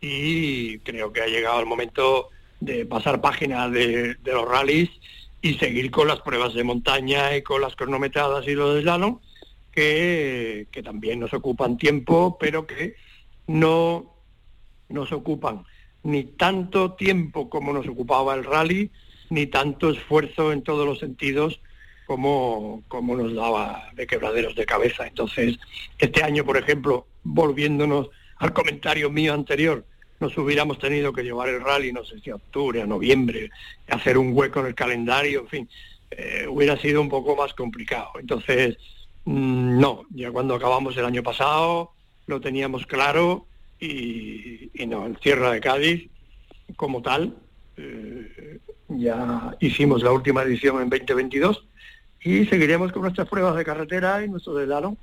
y 0.00 0.78
creo 0.80 1.12
que 1.12 1.22
ha 1.22 1.26
llegado 1.26 1.60
el 1.60 1.66
momento 1.66 2.28
de 2.60 2.86
pasar 2.86 3.20
página 3.20 3.68
de, 3.68 4.16
los 4.24 4.48
rallies 4.48 4.90
y 5.44 5.58
seguir 5.58 5.90
con 5.90 6.08
las 6.08 6.22
pruebas 6.22 6.54
de 6.54 6.64
montaña 6.64 7.36
y 7.36 7.42
con 7.42 7.60
las 7.60 7.76
cronometradas 7.76 8.48
y 8.48 8.54
los 8.54 8.80
slalom, 8.80 9.18
que, 9.70 10.66
también 10.82 11.20
nos 11.20 11.34
ocupan 11.34 11.76
tiempo, 11.76 12.38
pero 12.40 12.66
que 12.66 12.96
no 13.46 14.14
nos 14.88 15.12
ocupan 15.12 15.66
ni 16.02 16.24
tanto 16.24 16.94
tiempo 16.94 17.50
como 17.50 17.74
nos 17.74 17.86
ocupaba 17.86 18.34
el 18.34 18.44
rally, 18.44 18.90
ni 19.28 19.46
tanto 19.46 19.90
esfuerzo 19.90 20.50
en 20.50 20.62
todos 20.62 20.86
los 20.86 20.98
sentidos 20.98 21.60
como, 22.06 22.82
como 22.88 23.14
nos 23.14 23.34
daba 23.34 23.90
de 23.92 24.06
quebraderos 24.06 24.54
de 24.54 24.64
cabeza. 24.64 25.06
Entonces, 25.06 25.58
este 25.98 26.22
año, 26.22 26.46
por 26.46 26.56
ejemplo, 26.56 27.06
volviéndonos 27.22 28.08
al 28.38 28.54
comentario 28.54 29.10
mío 29.10 29.34
anterior, 29.34 29.84
nos 30.20 30.36
hubiéramos 30.38 30.78
tenido 30.78 31.12
que 31.12 31.22
llevar 31.22 31.48
el 31.48 31.60
rally, 31.60 31.92
no 31.92 32.04
sé 32.04 32.18
si 32.20 32.30
a 32.30 32.36
octubre, 32.36 32.80
a 32.80 32.86
noviembre, 32.86 33.50
hacer 33.88 34.16
un 34.18 34.36
hueco 34.36 34.60
en 34.60 34.66
el 34.66 34.74
calendario, 34.74 35.40
en 35.40 35.48
fin, 35.48 35.68
eh, 36.10 36.46
hubiera 36.48 36.76
sido 36.76 37.00
un 37.00 37.08
poco 37.08 37.36
más 37.36 37.54
complicado. 37.54 38.10
Entonces, 38.18 38.76
mm, 39.24 39.80
no, 39.80 40.04
ya 40.10 40.30
cuando 40.30 40.54
acabamos 40.54 40.96
el 40.96 41.04
año 41.04 41.22
pasado 41.22 41.92
lo 42.26 42.40
teníamos 42.40 42.86
claro 42.86 43.46
y, 43.80 44.70
no, 44.86 45.06
el 45.06 45.18
Tierra 45.18 45.52
de 45.52 45.60
Cádiz 45.60 46.08
como 46.76 47.02
tal, 47.02 47.36
eh, 47.76 48.58
ya 48.88 49.56
hicimos 49.60 50.02
la 50.02 50.12
última 50.12 50.42
edición 50.42 50.80
en 50.80 50.88
2022 50.88 51.64
y 52.22 52.46
seguiremos 52.46 52.92
con 52.92 53.02
nuestras 53.02 53.28
pruebas 53.28 53.56
de 53.56 53.64
carretera 53.64 54.24
y 54.24 54.28
nuestro 54.28 54.54
de 54.54 54.96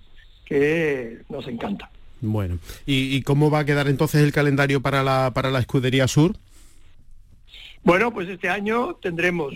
que 0.45 1.19
nos 1.29 1.47
encanta. 1.47 1.89
Bueno, 2.21 2.59
¿Y, 2.85 3.23
cómo 3.23 3.49
va 3.49 3.59
a 3.59 3.65
quedar 3.65 3.87
entonces 3.87 4.21
el 4.21 4.31
calendario 4.31 4.81
para 4.81 5.03
la, 5.03 5.31
para 5.33 5.49
la 5.49 5.59
Escudería 5.59 6.07
Sur? 6.07 6.35
Bueno, 7.83 8.13
pues 8.13 8.29
este 8.29 8.47
año 8.47 8.95
tendremos 9.01 9.55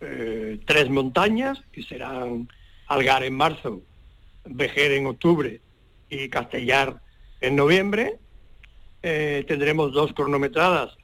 eh, 0.00 0.60
tres 0.64 0.88
montañas, 0.88 1.60
que 1.72 1.82
serán 1.82 2.48
Algar 2.86 3.24
en 3.24 3.34
marzo, 3.34 3.82
Vejer 4.44 4.92
en 4.92 5.06
octubre 5.06 5.60
y 6.08 6.28
Castellar 6.28 7.00
en 7.40 7.56
noviembre. 7.56 8.18
Eh, 9.02 9.44
tendremos 9.48 9.92
dos 9.92 10.12
cronometradas, 10.12 10.96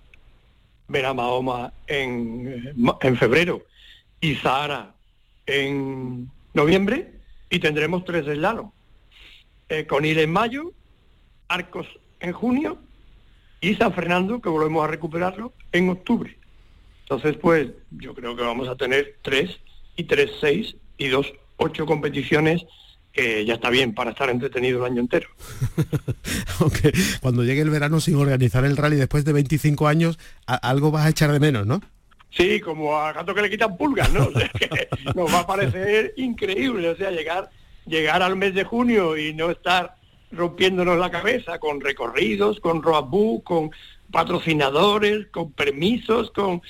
Mahoma 0.87 1.73
en, 1.89 2.73
en 3.01 3.17
febrero 3.17 3.63
y 4.21 4.37
Zahara 4.37 4.95
en 5.47 6.31
noviembre. 6.55 7.11
Y 7.51 7.59
tendremos 7.59 8.05
tres 8.05 8.25
slalom. 8.25 8.71
Eh, 9.69 9.87
Conil 9.87 10.19
en 10.21 10.31
mayo, 10.33 10.73
Arcos 11.49 11.87
en 12.21 12.33
junio 12.33 12.79
y 13.61 13.75
San 13.77 13.93
Fernando, 13.93 14.41
que 14.41 14.49
volvemos 14.49 14.85
a 14.85 14.89
recuperarlo, 14.89 15.53
en 15.71 15.89
octubre. 15.89 16.37
Entonces, 17.03 17.37
pues 17.41 17.71
yo 17.91 18.15
creo 18.15 18.35
que 18.37 18.43
vamos 18.43 18.69
a 18.69 18.77
tener 18.77 19.17
tres 19.23 19.59
y 19.97 20.05
tres, 20.05 20.31
seis 20.41 20.77
y 20.99 21.09
dos, 21.09 21.33
ocho 21.57 21.87
competiciones 21.87 22.65
que 23.13 23.45
ya 23.45 23.55
está 23.55 23.71
bien 23.71 23.95
para 23.95 24.11
estar 24.11 24.31
entretenido 24.31 24.79
el 24.81 24.93
año 24.93 25.01
entero. 25.01 25.29
Aunque 26.61 26.93
cuando 27.21 27.45
llegue 27.45 27.61
el 27.61 27.71
verano 27.71 28.01
sin 28.01 28.17
organizar 28.17 28.65
el 28.65 28.77
rally 28.77 28.97
después 28.97 29.25
de 29.25 29.33
25 29.33 29.87
años, 29.87 30.19
algo 30.47 30.91
vas 30.91 31.07
a 31.07 31.11
echar 31.11 31.31
de 31.31 31.41
menos, 31.41 31.67
¿no? 31.67 31.81
Sí, 32.31 32.61
como 32.61 32.97
a 32.97 33.13
gato 33.13 33.35
que 33.35 33.43
le 33.43 33.51
quitan 33.51 33.77
pulgas, 33.77 34.11
¿no? 34.11 34.31
nos 35.15 35.33
va 35.33 35.41
a 35.41 35.47
parecer 35.47 36.15
increíble, 36.17 36.89
o 36.89 36.97
sea, 36.97 37.11
llegar, 37.11 37.51
llegar 37.87 38.23
al 38.23 38.37
mes 38.37 38.55
de 38.55 38.65
junio 38.65 39.19
y 39.19 39.35
no 39.35 39.51
estar 39.51 39.97
rompiéndonos 40.33 40.99
la 40.99 41.11
cabeza 41.11 41.59
con 41.59 41.81
recorridos, 41.81 42.61
con 42.61 42.83
roadbook, 42.83 43.45
con 43.45 43.71
patrocinadores, 44.11 45.27
con 45.29 45.53
permisos, 45.53 46.31
con, 46.31 46.63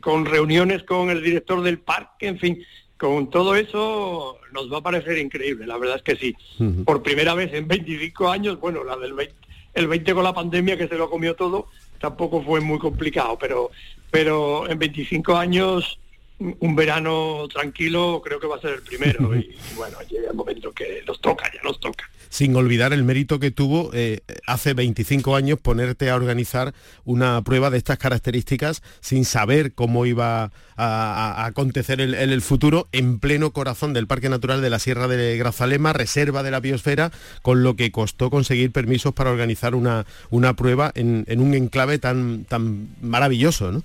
con 0.00 0.26
reuniones 0.26 0.82
con 0.84 1.10
el 1.10 1.22
director 1.22 1.62
del 1.62 1.78
parque, 1.78 2.28
en 2.28 2.38
fin, 2.38 2.64
con 2.96 3.28
todo 3.30 3.56
eso 3.56 4.38
nos 4.52 4.72
va 4.72 4.78
a 4.78 4.82
parecer 4.82 5.18
increíble, 5.18 5.66
la 5.66 5.76
verdad 5.76 5.96
es 5.96 6.02
que 6.02 6.16
sí. 6.16 6.36
Por 6.84 7.02
primera 7.02 7.34
vez 7.34 7.52
en 7.52 7.66
25 7.66 8.28
años, 8.28 8.60
bueno, 8.60 8.84
la 8.84 8.96
del 8.96 9.12
20, 9.12 9.34
el 9.74 9.88
20 9.88 10.14
con 10.14 10.24
la 10.24 10.32
pandemia 10.32 10.76
que 10.76 10.88
se 10.88 10.96
lo 10.96 11.10
comió 11.10 11.34
todo, 11.34 11.68
tampoco 11.98 12.42
fue 12.42 12.60
muy 12.60 12.78
complicado, 12.78 13.36
pero, 13.38 13.70
pero 14.10 14.68
en 14.70 14.78
25 14.78 15.36
años 15.36 15.98
un 16.38 16.74
verano 16.74 17.46
tranquilo 17.52 18.20
creo 18.24 18.40
que 18.40 18.46
va 18.46 18.56
a 18.56 18.60
ser 18.60 18.74
el 18.74 18.82
primero 18.82 19.34
y, 19.36 19.54
bueno, 19.76 19.98
llega 20.08 20.30
el 20.30 20.36
momento 20.36 20.72
que 20.72 21.02
nos 21.06 21.20
toca, 21.20 21.50
ya 21.52 21.62
nos 21.62 21.78
toca. 21.80 22.08
Sin 22.34 22.56
olvidar 22.56 22.92
el 22.92 23.04
mérito 23.04 23.38
que 23.38 23.52
tuvo 23.52 23.90
eh, 23.92 24.22
hace 24.44 24.74
25 24.74 25.36
años 25.36 25.60
ponerte 25.60 26.10
a 26.10 26.16
organizar 26.16 26.74
una 27.04 27.40
prueba 27.42 27.70
de 27.70 27.78
estas 27.78 27.96
características 27.96 28.82
sin 28.98 29.24
saber 29.24 29.72
cómo 29.72 30.04
iba 30.04 30.50
a, 30.76 31.46
acontecer 31.46 32.00
en 32.00 32.12
el, 32.12 32.42
futuro 32.42 32.88
en 32.90 33.20
pleno 33.20 33.52
corazón 33.52 33.92
del 33.92 34.08
Parque 34.08 34.28
Natural 34.28 34.60
de 34.60 34.68
la 34.68 34.80
Sierra 34.80 35.06
de 35.06 35.38
Grazalema, 35.38 35.92
reserva 35.92 36.42
de 36.42 36.50
la 36.50 36.58
biosfera, 36.58 37.12
con 37.42 37.62
lo 37.62 37.76
que 37.76 37.92
costó 37.92 38.30
conseguir 38.30 38.72
permisos 38.72 39.14
para 39.14 39.30
organizar 39.30 39.76
una, 39.76 40.04
una 40.30 40.54
prueba 40.54 40.90
en, 40.96 41.24
en 41.28 41.40
un 41.40 41.54
enclave 41.54 42.00
tan, 42.00 42.46
tan 42.46 42.88
maravilloso, 43.00 43.70
¿no? 43.70 43.84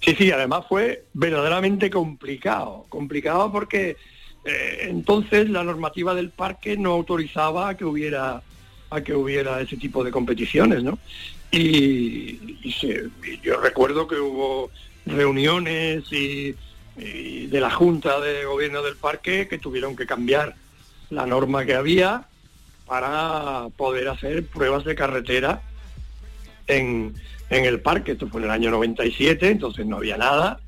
Sí, 0.00 0.16
sí, 0.16 0.32
además 0.32 0.64
fue 0.68 1.04
verdaderamente 1.12 1.90
complicado, 1.90 2.86
complicado 2.88 3.52
porque 3.52 3.96
eh, 4.44 4.86
entonces 4.88 5.48
la 5.48 5.62
normativa 5.64 6.14
del 6.14 6.30
parque 6.30 6.76
no 6.76 6.92
autorizaba 6.92 7.70
a 7.70 7.76
que 7.76 7.84
hubiera 7.84 8.42
a 8.90 9.00
que 9.00 9.14
hubiera 9.14 9.60
ese 9.60 9.76
tipo 9.76 10.04
de 10.04 10.10
competiciones, 10.10 10.82
¿no? 10.82 10.98
Y, 11.50 12.60
yo 13.42 13.60
recuerdo 13.60 14.06
que 14.06 14.16
hubo 14.16 14.70
reuniones 15.06 16.04
y, 16.12 16.54
de 16.94 17.60
la 17.60 17.70
Junta 17.70 18.20
de 18.20 18.44
Gobierno 18.44 18.82
del 18.82 18.96
Parque 18.96 19.48
que 19.48 19.58
tuvieron 19.58 19.96
que 19.96 20.04
cambiar 20.04 20.54
la 21.08 21.26
norma 21.26 21.64
que 21.64 21.74
había 21.74 22.26
para 22.86 23.68
poder 23.76 24.08
hacer 24.08 24.44
pruebas 24.46 24.84
de 24.84 24.94
carretera 24.94 25.62
en, 26.66 27.14
en 27.48 27.64
el 27.64 27.80
parque. 27.80 28.12
Esto 28.12 28.28
fue 28.28 28.40
en 28.40 28.44
el 28.46 28.50
año 28.50 28.70
97, 28.70 29.48
entonces 29.48 29.86
no 29.86 29.96
había 29.96 30.18
nada 30.18 30.60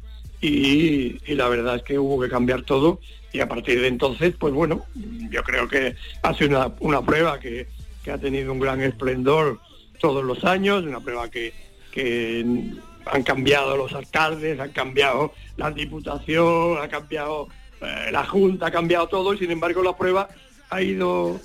y, 0.47 1.35
la 1.35 1.49
verdad 1.49 1.77
es 1.77 1.83
que 1.83 1.99
hubo 1.99 2.21
que 2.21 2.29
cambiar 2.29 2.63
todo 2.63 3.01
y 3.35 3.41
a 3.41 3.49
partir 3.49 3.81
de 3.81 3.89
entonces, 3.89 4.37
pues 4.39 4.55
bueno, 4.55 4.87
yo 4.95 5.43
creo 5.43 5.67
que 5.67 5.97
ha 6.23 6.33
sido 6.35 6.73
una, 6.79 7.03
prueba 7.03 7.41
que, 7.41 7.67
ha 8.11 8.17
tenido 8.17 8.53
un 8.53 8.61
gran 8.61 8.81
esplendor 8.81 9.59
todos 9.99 10.23
los 10.23 10.45
años, 10.45 10.85
una 10.85 11.01
prueba 11.01 11.29
que, 11.29 11.53
han 13.07 13.23
cambiado 13.25 13.77
los 13.77 13.93
alcaldes, 13.93 14.59
han 14.61 14.71
cambiado 14.71 15.35
la 15.57 15.73
diputación, 15.73 16.79
ha 16.81 16.89
cambiado 16.89 17.49
eh, 17.81 18.11
la 18.13 18.25
Junta, 18.25 18.69
ha 18.69 18.71
cambiado 18.71 19.09
todo 19.09 19.35
y 19.35 19.39
sin 19.39 19.51
embargo 19.51 19.83
la 19.83 19.97
prueba 19.97 20.29
ha 20.71 20.81
ido 20.81 21.39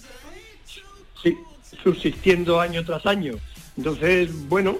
subsistiendo 1.83 2.61
año 2.61 2.85
tras 2.85 3.05
año. 3.07 3.33
Entonces, 3.77 4.29
bueno, 4.47 4.77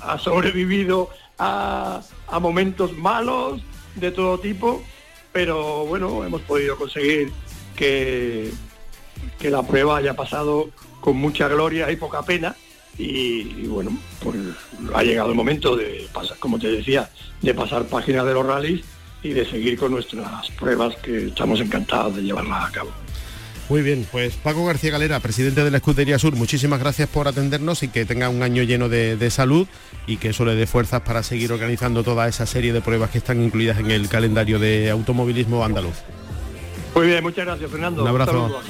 ha 0.00 0.18
sobrevivido 0.18 1.10
a, 1.38 2.02
momentos 2.40 2.96
malos 2.96 3.60
de 3.94 4.10
todo 4.10 4.38
tipo, 4.38 4.82
pero 5.32 5.86
bueno, 5.86 6.24
hemos 6.24 6.42
podido 6.42 6.76
conseguir 6.76 7.32
que, 7.76 8.50
que 9.38 9.50
la 9.50 9.62
prueba 9.62 9.98
haya 9.98 10.14
pasado 10.14 10.70
con 11.00 11.16
mucha 11.16 11.48
gloria 11.48 11.90
y 11.90 11.96
poca 11.96 12.22
pena. 12.22 12.54
Y, 12.98 13.66
bueno, 13.66 13.96
pues 14.22 14.36
ha 14.94 15.02
llegado 15.02 15.30
el 15.30 15.34
momento 15.34 15.74
de 15.74 16.06
pasar, 16.12 16.36
como 16.38 16.58
te 16.58 16.70
decía, 16.70 17.08
de 17.40 17.54
pasar 17.54 17.86
páginas 17.86 18.26
de 18.26 18.34
los 18.34 18.44
rallies 18.44 18.84
y 19.22 19.30
de 19.30 19.46
seguir 19.46 19.78
con 19.78 19.92
nuestras 19.92 20.50
pruebas 20.50 20.96
que 20.96 21.28
estamos 21.28 21.60
encantados 21.60 22.16
de 22.16 22.22
llevarlas 22.22 22.68
a 22.68 22.72
cabo. 22.72 22.90
Muy 23.70 23.82
bien, 23.82 24.04
pues 24.10 24.34
Paco 24.34 24.66
García 24.66 24.90
Galera, 24.90 25.20
presidente 25.20 25.62
de 25.62 25.70
la 25.70 25.76
Escudería 25.76 26.18
Sur, 26.18 26.34
muchísimas 26.34 26.80
gracias 26.80 27.08
por 27.08 27.28
atendernos 27.28 27.84
y 27.84 27.88
que 27.88 28.04
tenga 28.04 28.28
un 28.28 28.42
año 28.42 28.64
lleno 28.64 28.88
de, 28.88 29.30
salud 29.30 29.68
y 30.08 30.16
que 30.16 30.30
eso 30.30 30.44
le 30.44 30.56
dé 30.56 30.66
fuerzas 30.66 31.02
para 31.02 31.22
seguir 31.22 31.52
organizando 31.52 32.02
toda 32.02 32.26
esa 32.26 32.46
serie 32.46 32.72
de 32.72 32.80
pruebas 32.80 33.10
que 33.10 33.18
están 33.18 33.40
incluidas 33.40 33.78
en 33.78 33.92
el 33.92 34.08
calendario 34.08 34.58
de 34.58 34.90
automovilismo 34.90 35.64
andaluz. 35.64 35.94
Muy 36.96 37.06
bien, 37.06 37.22
muchas 37.22 37.46
gracias 37.46 37.70
Fernando. 37.70 38.02
Un 38.02 38.08
abrazo. 38.08 38.60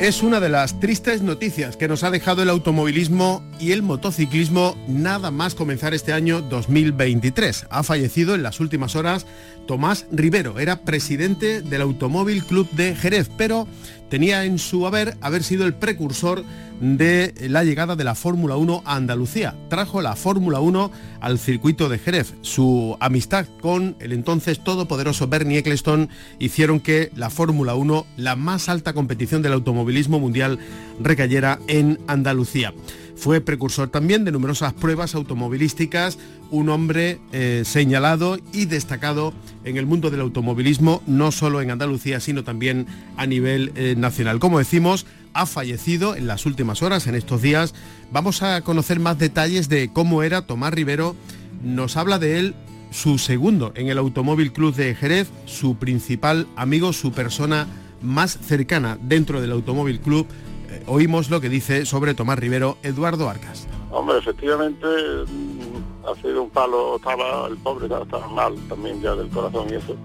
Es 0.00 0.22
una 0.22 0.40
de 0.40 0.48
las 0.48 0.80
tristes 0.80 1.20
noticias 1.20 1.76
que 1.76 1.86
nos 1.86 2.04
ha 2.04 2.10
dejado 2.10 2.42
el 2.42 2.48
automovilismo 2.48 3.44
y 3.60 3.72
el 3.72 3.82
motociclismo 3.82 4.74
nada 4.88 5.30
más 5.30 5.54
comenzar 5.54 5.92
este 5.92 6.14
año 6.14 6.40
2023. 6.40 7.66
Ha 7.68 7.82
fallecido 7.82 8.34
en 8.34 8.42
las 8.42 8.60
últimas 8.60 8.96
horas 8.96 9.26
Tomás 9.66 10.06
Rivero. 10.10 10.58
Era 10.58 10.80
presidente 10.84 11.60
del 11.60 11.82
Automóvil 11.82 12.42
Club 12.44 12.70
de 12.70 12.96
Jerez, 12.96 13.30
pero 13.36 13.68
tenía 14.08 14.46
en 14.46 14.58
su 14.58 14.86
haber 14.86 15.18
haber 15.20 15.42
sido 15.42 15.66
el 15.66 15.74
precursor 15.74 16.46
de 16.80 17.34
la 17.48 17.62
llegada 17.62 17.94
de 17.94 18.04
la 18.04 18.14
Fórmula 18.14 18.56
1 18.56 18.82
a 18.84 18.96
Andalucía. 18.96 19.54
Trajo 19.68 20.00
la 20.00 20.16
Fórmula 20.16 20.60
1 20.60 20.90
al 21.20 21.38
circuito 21.38 21.88
de 21.88 21.98
Jerez. 21.98 22.34
Su 22.40 22.96
amistad 23.00 23.46
con 23.60 23.96
el 24.00 24.12
entonces 24.12 24.64
todopoderoso 24.64 25.28
Bernie 25.28 25.58
Eccleston 25.58 26.08
hicieron 26.38 26.80
que 26.80 27.10
la 27.14 27.30
Fórmula 27.30 27.74
1, 27.74 28.06
la 28.16 28.36
más 28.36 28.68
alta 28.68 28.92
competición 28.92 29.42
del 29.42 29.52
automovilismo 29.52 30.18
mundial, 30.18 30.58
recayera 31.00 31.58
en 31.68 31.98
Andalucía. 32.06 32.72
Fue 33.16 33.42
precursor 33.42 33.90
también 33.90 34.24
de 34.24 34.32
numerosas 34.32 34.72
pruebas 34.72 35.14
automovilísticas 35.14 36.16
un 36.50 36.68
hombre 36.68 37.20
eh, 37.32 37.62
señalado 37.64 38.38
y 38.52 38.64
destacado 38.66 39.32
en 39.64 39.76
el 39.76 39.86
mundo 39.86 40.10
del 40.10 40.20
automovilismo, 40.20 41.02
no 41.06 41.32
solo 41.32 41.60
en 41.60 41.70
Andalucía, 41.70 42.20
sino 42.20 42.44
también 42.44 42.86
a 43.16 43.26
nivel 43.26 43.72
eh, 43.76 43.94
nacional. 43.96 44.38
Como 44.38 44.58
decimos, 44.58 45.06
ha 45.34 45.46
fallecido 45.46 46.16
en 46.16 46.26
las 46.26 46.46
últimas 46.46 46.82
horas, 46.82 47.06
en 47.06 47.14
estos 47.14 47.42
días. 47.42 47.74
Vamos 48.10 48.42
a 48.42 48.60
conocer 48.62 49.00
más 49.00 49.18
detalles 49.18 49.68
de 49.68 49.92
cómo 49.92 50.22
era 50.22 50.46
Tomás 50.46 50.72
Rivero. 50.72 51.14
Nos 51.62 51.96
habla 51.96 52.18
de 52.18 52.38
él 52.38 52.54
su 52.90 53.18
segundo 53.18 53.72
en 53.74 53.88
el 53.88 53.98
Automóvil 53.98 54.52
Club 54.52 54.74
de 54.74 54.94
Jerez, 54.94 55.30
su 55.46 55.76
principal 55.76 56.46
amigo, 56.56 56.92
su 56.92 57.12
persona 57.12 57.66
más 58.02 58.38
cercana 58.38 58.98
dentro 59.00 59.40
del 59.40 59.52
Automóvil 59.52 60.00
Club. 60.00 60.26
Eh, 60.70 60.82
oímos 60.86 61.30
lo 61.30 61.40
que 61.40 61.48
dice 61.48 61.86
sobre 61.86 62.14
Tomás 62.14 62.38
Rivero 62.38 62.78
Eduardo 62.82 63.28
Arcas. 63.28 63.66
Hombre, 63.90 64.18
efectivamente 64.18 64.86
mm, 64.86 66.06
ha 66.08 66.14
sido 66.20 66.42
un 66.42 66.50
palo, 66.50 66.96
estaba 66.96 67.48
el 67.48 67.56
pobre, 67.58 67.86
estaba 67.86 68.28
mal 68.28 68.54
también 68.68 69.00
ya 69.00 69.14
del 69.14 69.28
corazón 69.28 69.68
y 69.70 69.74
eso, 69.74 69.96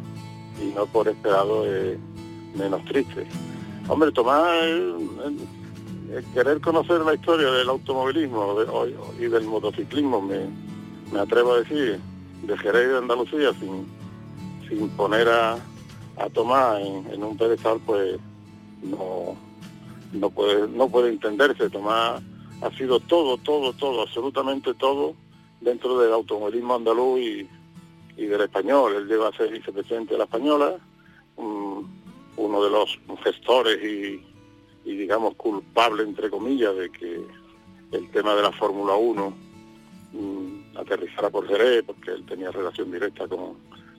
y 0.62 0.74
no 0.74 0.86
por 0.88 1.08
esperado 1.08 1.65
es 1.65 1.98
menos 2.55 2.84
triste. 2.86 3.27
Hombre, 3.88 4.12
Tomás, 4.12 4.51
querer 6.34 6.60
conocer 6.62 7.01
la 7.01 7.13
historia 7.13 7.51
del 7.51 7.70
automovilismo 7.70 8.58
y 9.20 9.25
del 9.25 9.44
motociclismo, 9.46 10.22
me, 10.22 10.48
me 11.12 11.20
atrevo 11.20 11.54
a 11.54 11.60
decir, 11.60 12.00
de 12.44 12.58
Jerez 12.58 12.89
de 12.89 12.98
Andalucía 12.98 13.51
sin, 13.60 13.88
sin 14.68 14.89
poner 14.89 15.27
a, 15.30 15.58
a 16.18 16.30
Tomás 16.30 16.82
en, 16.82 17.24
un 17.24 17.38
pedestal, 17.38 17.80
pues 17.86 18.18
no, 18.82 19.36
no, 20.13 20.30
puede, 20.30 20.68
no 20.68 20.89
puede 20.89 21.10
entenderse. 21.10 21.70
Tomás 21.70 22.22
ha 22.62 22.72
sido 22.72 23.00
todo, 23.00 23.38
todo, 23.38 23.74
todo, 23.74 24.01
absolutamente 24.01 24.74
todo 24.74 25.15
dentro 25.62 26.00
del 26.00 26.13
automovilismo 26.13 26.75
andaluz 26.75 27.20
y, 27.20 27.48
del 28.18 28.42
español. 28.42 28.96
Él 28.96 29.08
llega 29.08 29.27
a 29.27 29.38
ser 29.38 29.51
vicepresidente 29.51 30.13
de 30.13 30.20
la 30.20 30.24
española, 30.24 30.77
uno 32.38 32.63
de 32.63 32.70
los 32.70 33.00
gestores 33.24 33.84
y, 33.84 34.22
digamos 34.84 35.36
culpable, 35.36 36.04
entre 36.04 36.30
comillas, 36.30 36.75
de 36.75 36.89
que 36.89 37.22
el 37.92 38.12
tema 38.12 38.36
de 38.36 38.44
la 38.44 38.51
Fórmula 38.51 38.96
1 38.96 39.34
aterrizara 40.75 41.30
por 41.30 41.48
Jerez, 41.48 41.84
porque 41.86 42.12
él 42.12 42.25
tenía 42.25 42.51
relación 42.51 42.92
directa 42.92 43.27
con, 43.27 43.56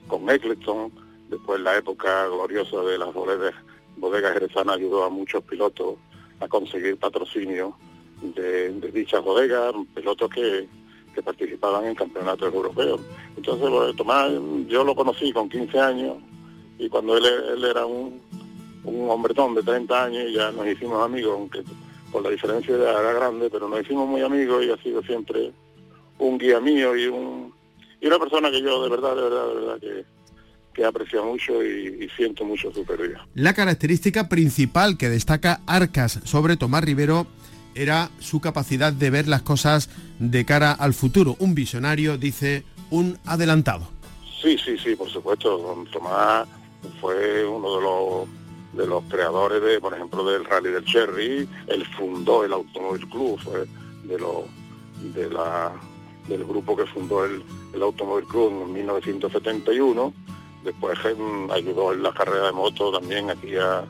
con 0.07 0.29
Eccleston. 0.29 0.91
Después 1.29 1.59
la 1.59 1.77
época 1.77 2.27
gloriosa 2.27 2.81
de 2.81 2.97
las 2.97 3.13
bodegas, 3.13 3.53
bodegas 3.97 4.33
jerezanas 4.33 4.77
ayudó 4.77 5.03
a 5.03 5.09
muchos 5.09 5.43
pilotos 5.43 5.95
a 6.39 6.47
conseguir 6.47 6.97
patrocinio 6.97 7.75
de, 8.21 8.71
dichas 8.91 9.23
bodegas, 9.23 9.73
pilotos 9.93 10.29
que, 10.29 10.67
que, 11.13 11.21
participaban 11.21 11.85
en 11.85 11.95
campeonatos 11.95 12.53
europeos. 12.53 13.01
Entonces, 13.35 13.95
Tomás, 13.95 14.31
yo 14.67 14.83
lo 14.83 14.95
conocí 14.95 15.31
con 15.33 15.49
15 15.49 15.79
años 15.79 16.17
y 16.77 16.89
cuando 16.89 17.17
él, 17.17 17.25
él 17.25 17.63
era 17.63 17.85
un, 17.85 18.21
un 18.83 19.09
hombretón 19.09 19.55
de 19.55 19.63
30 19.63 20.03
años 20.03 20.23
y 20.29 20.33
ya 20.33 20.51
nos 20.51 20.67
hicimos 20.67 21.03
amigos, 21.03 21.33
aunque 21.33 21.63
por 22.11 22.23
la 22.23 22.29
diferencia 22.29 22.75
de 22.75 22.83
edad 22.83 23.01
era 23.01 23.13
grande, 23.13 23.49
pero 23.49 23.67
nos 23.67 23.81
hicimos 23.81 24.07
muy 24.07 24.21
amigos 24.21 24.63
y 24.65 24.71
ha 24.71 24.77
sido 24.81 25.03
siempre 25.03 25.51
un 26.19 26.37
guía 26.37 26.59
mío 26.59 26.95
y, 26.95 27.07
un, 27.07 27.53
y 28.01 28.07
una 28.07 28.17
persona 28.17 28.49
que 28.49 28.61
yo 28.61 28.83
de 28.83 28.89
verdad, 28.89 29.15
de 29.15 29.21
verdad, 29.21 29.47
de 29.47 29.55
verdad 29.55 29.79
que, 29.79 30.05
que 30.73 30.85
aprecio 30.85 31.23
mucho 31.25 31.63
y, 31.63 32.07
siento 32.15 32.45
mucho 32.45 32.71
su 32.73 32.85
pérdida. 32.85 33.27
La 33.35 33.53
característica 33.53 34.29
principal 34.29 34.97
que 34.97 35.09
destaca 35.09 35.61
Arcas 35.65 36.19
sobre 36.23 36.55
Tomás 36.55 36.83
Rivero 36.83 37.27
era 37.75 38.09
su 38.19 38.39
capacidad 38.39 38.93
de 38.93 39.09
ver 39.09 39.27
las 39.27 39.41
cosas 39.41 39.89
de 40.19 40.45
cara 40.45 40.71
al 40.71 40.93
futuro. 40.93 41.35
Un 41.39 41.53
visionario, 41.53 42.17
dice, 42.17 42.63
un 42.89 43.19
adelantado. 43.25 43.87
Sí, 44.41 44.57
sí, 44.63 44.77
sí, 44.77 44.95
por 44.95 45.09
supuesto. 45.09 45.85
Tomás 45.91 46.47
fue 47.01 47.45
uno 47.45 47.77
de 47.77 47.81
los 47.81 48.27
de 48.73 48.85
los 48.85 49.03
creadores 49.05 49.61
de, 49.61 49.79
por 49.79 49.93
ejemplo, 49.93 50.23
del 50.23 50.45
Rally 50.45 50.69
del 50.69 50.85
Cherry. 50.85 51.49
Él 51.67 51.85
fundó 51.97 52.43
el 52.45 52.53
Automóvil 52.53 53.07
Club, 53.09 53.39
fue 53.39 53.65
de 54.03 54.19
los 54.19 54.43
de 55.13 55.29
la 55.29 55.71
del 56.27 56.43
grupo 56.43 56.75
que 56.75 56.85
fundó 56.85 57.25
el, 57.25 57.43
Automóvil 57.81 58.25
Club 58.25 58.51
en 58.63 58.73
1971. 58.73 60.13
Después 60.63 60.97
em, 61.05 61.49
ayudó 61.51 61.93
en 61.93 62.03
la 62.03 62.13
carrera 62.13 62.47
de 62.47 62.51
moto 62.51 62.91
también 62.91 63.29
aquí 63.29 63.55
al 63.55 63.87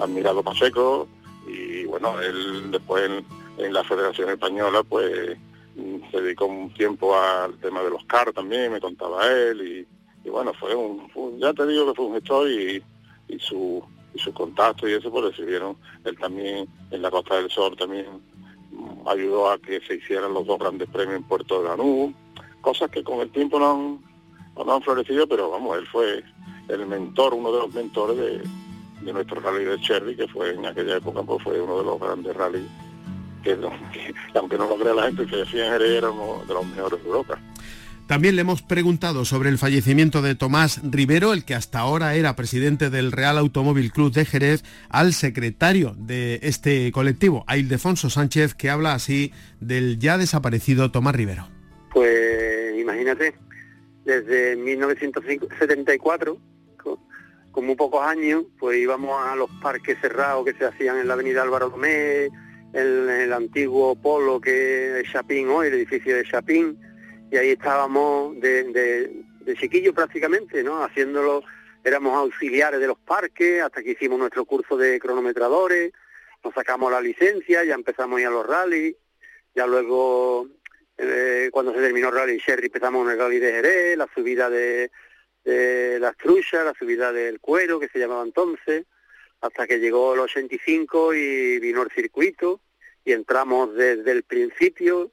admirado 0.00 0.42
Pacheco 0.42 1.08
y 1.46 1.84
bueno, 1.84 2.20
él 2.20 2.70
después 2.70 3.08
en, 3.58 3.72
la 3.72 3.84
Federación 3.84 4.30
Española 4.30 4.82
pues 4.82 5.38
mm, 5.76 6.10
se 6.10 6.20
dedicó 6.20 6.46
un 6.46 6.74
tiempo 6.74 7.16
al 7.16 7.56
tema 7.58 7.82
de 7.82 7.90
los 7.90 8.04
CAR 8.04 8.32
también, 8.32 8.72
me 8.72 8.80
contaba 8.80 9.26
él 9.32 9.86
y, 10.26 10.30
bueno, 10.30 10.52
fue 10.54 10.74
un, 10.74 11.08
ya 11.38 11.52
te 11.54 11.66
digo 11.66 11.86
que 11.86 11.94
fue 11.94 12.06
un 12.06 12.14
gestor 12.14 12.50
y, 12.50 12.82
su 13.38 13.82
y 14.14 14.18
sus 14.18 14.34
contactos 14.34 14.88
y 14.88 14.94
eso 14.94 15.10
pues 15.10 15.26
recibieron 15.26 15.76
él 16.04 16.16
también 16.18 16.68
en 16.90 17.02
la 17.02 17.10
Costa 17.10 17.36
del 17.36 17.50
Sol 17.50 17.76
también 17.76 18.06
ayudó 19.06 19.50
a 19.50 19.58
que 19.58 19.80
se 19.80 19.96
hicieran 19.96 20.34
los 20.34 20.46
dos 20.46 20.58
grandes 20.58 20.88
premios 20.88 21.16
en 21.16 21.22
Puerto 21.24 21.62
de 21.62 21.68
Lanús, 21.68 22.12
cosas 22.60 22.90
que 22.90 23.04
con 23.04 23.20
el 23.20 23.30
tiempo 23.30 23.58
no 23.58 23.70
han, 23.72 24.66
no 24.66 24.74
han 24.74 24.82
florecido, 24.82 25.26
pero 25.26 25.50
vamos, 25.50 25.78
él 25.78 25.86
fue 25.86 26.24
el 26.68 26.86
mentor, 26.86 27.34
uno 27.34 27.52
de 27.52 27.58
los 27.58 27.74
mentores 27.74 28.16
de, 28.16 29.12
nuestro 29.12 29.40
rally 29.40 29.64
de 29.64 29.80
Cherry, 29.80 30.16
que 30.16 30.26
fue 30.26 30.52
en 30.52 30.66
aquella 30.66 30.96
época 30.96 31.22
pues 31.22 31.42
fue 31.42 31.60
uno 31.60 31.78
de 31.78 31.84
los 31.84 32.00
grandes 32.00 32.34
rallies 32.34 32.68
que, 33.44 33.56
aunque 34.34 34.58
no 34.58 34.68
lo 34.68 34.76
crea 34.76 34.94
la 34.94 35.04
gente, 35.04 35.26
que 35.26 35.36
decían 35.36 35.70
Jerez 35.72 35.98
era 35.98 36.10
uno 36.10 36.44
de 36.44 36.54
los 36.54 36.66
mejores 36.66 37.02
de 37.02 37.08
Europa. 37.08 37.38
También 38.06 38.36
le 38.36 38.42
hemos 38.42 38.62
preguntado 38.62 39.24
sobre 39.24 39.48
el 39.48 39.58
fallecimiento 39.58 40.22
de 40.22 40.36
Tomás 40.36 40.80
Rivero, 40.88 41.32
el 41.32 41.44
que 41.44 41.56
hasta 41.56 41.80
ahora 41.80 42.14
era 42.14 42.36
presidente 42.36 42.88
del 42.88 43.10
Real 43.10 43.36
Automóvil 43.36 43.90
Club 43.90 44.12
de 44.12 44.24
Jerez, 44.24 44.62
al 44.88 45.12
secretario 45.12 45.92
de 45.98 46.38
este 46.42 46.92
colectivo, 46.92 47.44
a 47.48 47.56
Ildefonso 47.56 48.08
Sánchez, 48.08 48.54
que 48.54 48.70
habla 48.70 48.94
así 48.94 49.32
del 49.60 49.98
ya 49.98 50.18
desaparecido 50.18 50.92
Tomás 50.92 51.16
Rivero. 51.16 51.48
Pues 51.92 52.78
imagínate, 52.78 53.34
desde 54.04 54.54
1974, 54.54 56.38
con, 56.76 57.66
muy 57.66 57.74
pocos 57.74 58.06
años, 58.06 58.44
pues 58.60 58.78
íbamos 58.78 59.20
a 59.20 59.34
los 59.34 59.50
parques 59.60 59.98
cerrados 60.00 60.44
que 60.44 60.52
se 60.52 60.64
hacían 60.64 60.98
en 60.98 61.08
la 61.08 61.14
avenida 61.14 61.42
Álvaro 61.42 61.70
Domé, 61.70 62.26
en 62.72 63.10
el 63.10 63.32
antiguo 63.32 63.96
polo 63.96 64.40
que 64.40 65.00
es 65.00 65.10
Chapín 65.10 65.48
hoy, 65.48 65.66
el 65.66 65.74
edificio 65.74 66.14
de 66.14 66.22
Chapín, 66.22 66.78
y 67.30 67.36
ahí 67.36 67.50
estábamos 67.50 68.38
de, 68.40 69.24
chiquillo 69.58 69.92
prácticamente, 69.94 70.62
¿no? 70.62 70.82
Haciéndolo, 70.84 71.42
éramos 71.84 72.14
auxiliares 72.14 72.80
de 72.80 72.86
los 72.86 72.98
parques 72.98 73.62
hasta 73.62 73.82
que 73.82 73.92
hicimos 73.92 74.18
nuestro 74.18 74.44
curso 74.44 74.76
de 74.76 74.98
cronometradores, 74.98 75.92
nos 76.44 76.54
sacamos 76.54 76.90
la 76.90 77.00
licencia, 77.00 77.64
ya 77.64 77.74
empezamos 77.74 78.18
a 78.18 78.20
ir 78.22 78.26
a 78.26 78.30
los 78.30 78.46
rallies, 78.46 78.96
ya 79.54 79.66
luego 79.66 80.48
eh, 80.98 81.48
cuando 81.52 81.72
se 81.72 81.80
terminó 81.80 82.08
el 82.08 82.14
rally 82.14 82.38
Sherry 82.38 82.66
empezamos 82.66 83.10
el 83.10 83.18
rally 83.18 83.38
de 83.38 83.52
Jerez, 83.52 83.98
la 83.98 84.08
subida 84.14 84.50
de, 84.50 84.90
de 85.44 85.98
las 86.00 86.16
truchas, 86.16 86.64
la 86.64 86.74
subida 86.78 87.12
del 87.12 87.40
cuero 87.40 87.80
que 87.80 87.88
se 87.88 87.98
llamaba 87.98 88.22
entonces, 88.22 88.84
hasta 89.40 89.66
que 89.66 89.78
llegó 89.78 90.14
el 90.14 90.20
85 90.20 91.14
y 91.14 91.58
vino 91.60 91.82
el 91.82 91.90
circuito 91.90 92.60
y 93.04 93.12
entramos 93.12 93.74
desde 93.74 94.10
el 94.10 94.24
principio 94.24 95.12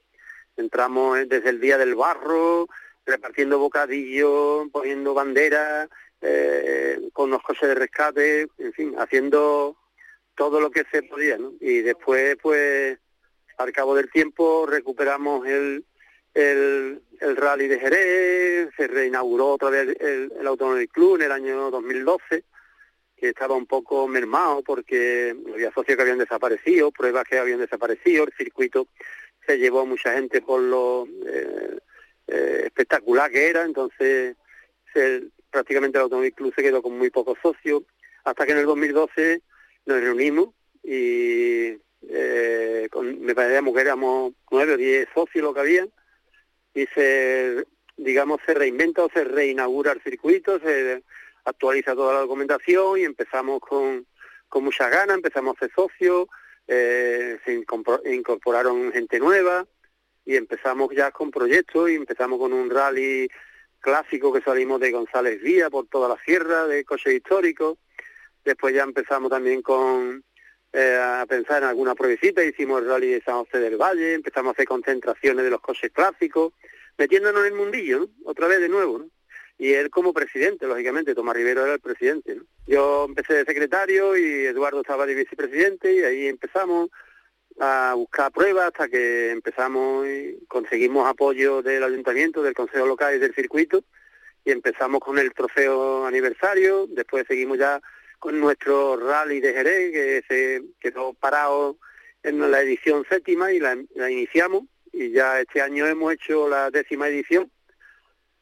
Entramos 0.56 1.18
desde 1.28 1.50
el 1.50 1.60
día 1.60 1.78
del 1.78 1.94
barro, 1.94 2.68
repartiendo 3.04 3.58
bocadillos, 3.58 4.68
poniendo 4.72 5.14
banderas, 5.14 5.88
eh, 6.20 7.10
con 7.12 7.30
los 7.30 7.42
coches 7.42 7.68
de 7.68 7.74
rescate, 7.74 8.48
en 8.58 8.72
fin, 8.72 8.94
haciendo 8.98 9.76
todo 10.34 10.60
lo 10.60 10.70
que 10.70 10.84
se 10.90 11.02
podía, 11.02 11.36
¿no? 11.36 11.52
Y 11.60 11.80
después, 11.80 12.36
pues, 12.40 12.98
al 13.58 13.72
cabo 13.72 13.94
del 13.94 14.10
tiempo 14.10 14.66
recuperamos 14.66 15.46
el, 15.46 15.84
el, 16.32 17.00
rally 17.36 17.68
de 17.68 17.78
Jerez, 17.78 18.70
se 18.76 18.86
reinauguró 18.88 19.48
otra 19.50 19.70
vez 19.70 19.96
el, 20.00 20.32
el 20.38 20.46
Automóvil 20.46 20.88
Club 20.88 21.16
en 21.16 21.22
el 21.22 21.32
año 21.32 21.70
2012, 21.70 22.44
que 23.16 23.28
estaba 23.28 23.54
un 23.54 23.66
poco 23.66 24.08
mermado 24.08 24.62
porque 24.62 25.36
había 25.52 25.72
socios 25.72 25.96
que 25.96 26.02
habían 26.02 26.18
desaparecido, 26.18 26.90
pruebas 26.90 27.24
que 27.24 27.38
habían 27.38 27.60
desaparecido, 27.60 28.24
el 28.24 28.32
circuito 28.32 28.88
se 29.46 29.58
llevó 29.58 29.80
a 29.80 29.84
mucha 29.84 30.12
gente 30.14 30.40
por 30.40 30.60
lo 30.60 31.06
eh, 31.26 31.78
eh, 32.28 32.62
espectacular 32.64 33.30
que 33.30 33.48
era, 33.48 33.62
entonces 33.64 34.36
prácticamente 35.50 35.98
el 35.98 36.02
Automóvil 36.02 36.32
Club 36.32 36.52
se 36.54 36.62
quedó 36.62 36.82
con 36.82 36.96
muy 36.96 37.10
pocos 37.10 37.36
socios, 37.42 37.82
hasta 38.24 38.46
que 38.46 38.52
en 38.52 38.58
el 38.58 38.66
2012 38.66 39.42
nos 39.86 40.00
reunimos 40.00 40.50
y 40.82 41.76
eh, 42.08 42.88
me 43.18 43.34
parecía 43.34 43.72
que 43.72 43.80
éramos 43.80 44.32
nueve 44.50 44.74
o 44.74 44.76
diez 44.76 45.08
socios 45.14 45.44
lo 45.44 45.54
que 45.54 45.60
había, 45.60 45.86
y 46.74 46.86
se, 46.86 47.64
digamos, 47.96 48.40
se 48.44 48.54
reinventa 48.54 49.04
o 49.04 49.10
se 49.10 49.24
reinaugura 49.24 49.92
el 49.92 50.02
circuito, 50.02 50.58
se 50.60 51.02
actualiza 51.44 51.94
toda 51.94 52.14
la 52.14 52.20
documentación 52.20 52.98
y 52.98 53.04
empezamos 53.04 53.60
con, 53.60 54.06
con 54.48 54.64
muchas 54.64 54.90
ganas, 54.90 55.16
empezamos 55.16 55.56
a 55.56 55.60
ser 55.60 55.72
socios, 55.74 56.26
eh, 56.66 57.38
se 57.44 57.52
incorporaron 57.52 58.92
gente 58.92 59.18
nueva 59.18 59.66
y 60.24 60.36
empezamos 60.36 60.90
ya 60.94 61.10
con 61.10 61.30
proyectos 61.30 61.90
y 61.90 61.94
empezamos 61.94 62.38
con 62.38 62.52
un 62.52 62.70
rally 62.70 63.28
clásico 63.80 64.32
que 64.32 64.40
salimos 64.40 64.80
de 64.80 64.90
González 64.90 65.42
Vía 65.42 65.68
por 65.68 65.86
toda 65.88 66.08
la 66.08 66.16
sierra, 66.24 66.66
de 66.66 66.84
coches 66.84 67.14
históricos. 67.14 67.76
Después 68.44 68.74
ya 68.74 68.82
empezamos 68.82 69.30
también 69.30 69.60
con 69.60 70.24
eh, 70.72 70.98
a 71.00 71.24
pensar 71.26 71.62
en 71.62 71.68
alguna 71.68 71.94
pruebecita, 71.94 72.42
hicimos 72.42 72.80
el 72.80 72.88
rally 72.88 73.08
de 73.08 73.22
San 73.22 73.44
José 73.44 73.58
del 73.60 73.76
Valle, 73.76 74.14
empezamos 74.14 74.50
a 74.50 74.52
hacer 74.52 74.66
concentraciones 74.66 75.44
de 75.44 75.50
los 75.50 75.60
coches 75.60 75.90
clásicos, 75.92 76.52
metiéndonos 76.98 77.42
en 77.46 77.52
el 77.52 77.58
mundillo, 77.58 78.08
otra 78.24 78.48
vez 78.48 78.60
de 78.60 78.68
nuevo. 78.68 78.98
¿no? 78.98 79.06
Y 79.56 79.72
él 79.72 79.90
como 79.90 80.12
presidente, 80.12 80.66
lógicamente, 80.66 81.14
Tomás 81.14 81.36
Rivero 81.36 81.64
era 81.64 81.74
el 81.74 81.80
presidente. 81.80 82.40
Yo 82.66 83.04
empecé 83.08 83.34
de 83.34 83.44
secretario 83.44 84.16
y 84.16 84.46
Eduardo 84.46 84.80
estaba 84.80 85.06
de 85.06 85.14
vicepresidente 85.14 85.94
y 85.94 86.02
ahí 86.02 86.26
empezamos 86.26 86.90
a 87.60 87.94
buscar 87.94 88.32
pruebas 88.32 88.66
hasta 88.66 88.88
que 88.88 89.30
empezamos 89.30 90.08
y 90.08 90.44
conseguimos 90.48 91.06
apoyo 91.06 91.62
del 91.62 91.84
ayuntamiento, 91.84 92.42
del 92.42 92.54
consejo 92.54 92.86
local 92.86 93.14
y 93.14 93.18
del 93.18 93.34
circuito 93.34 93.84
y 94.44 94.50
empezamos 94.50 95.00
con 95.00 95.18
el 95.18 95.32
trofeo 95.32 96.06
aniversario, 96.06 96.86
después 96.88 97.24
seguimos 97.26 97.58
ya 97.58 97.80
con 98.18 98.38
nuestro 98.38 98.96
rally 98.96 99.40
de 99.40 99.52
Jerez 99.52 99.92
que 99.92 100.22
se 100.28 100.62
quedó 100.80 101.14
parado 101.14 101.78
en 102.22 102.50
la 102.50 102.60
edición 102.60 103.04
séptima 103.08 103.52
y 103.52 103.58
la, 103.58 103.76
iniciamos. 104.10 104.64
Y 104.92 105.10
ya 105.10 105.40
este 105.40 105.60
año 105.60 105.86
hemos 105.86 106.12
hecho 106.12 106.48
la 106.48 106.70
décima 106.70 107.08
edición 107.08 107.50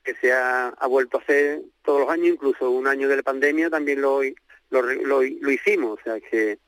que 0.05 0.15
se 0.15 0.33
ha, 0.33 0.75
vuelto 0.89 1.19
a 1.19 1.21
hacer 1.21 1.63
todos 1.85 2.01
los 2.01 2.11
años, 2.11 2.29
incluso 2.29 2.71
un 2.71 2.87
año 2.87 3.09
de 3.09 3.17
la 3.17 3.23
pandemia 3.23 3.71
también 3.71 4.01
lo, 4.01 4.21
lo, 4.71 4.83
lo, 4.83 5.23
hicimos, 5.23 5.99
o 5.99 6.03
sea 6.03 6.21
que 6.21 6.59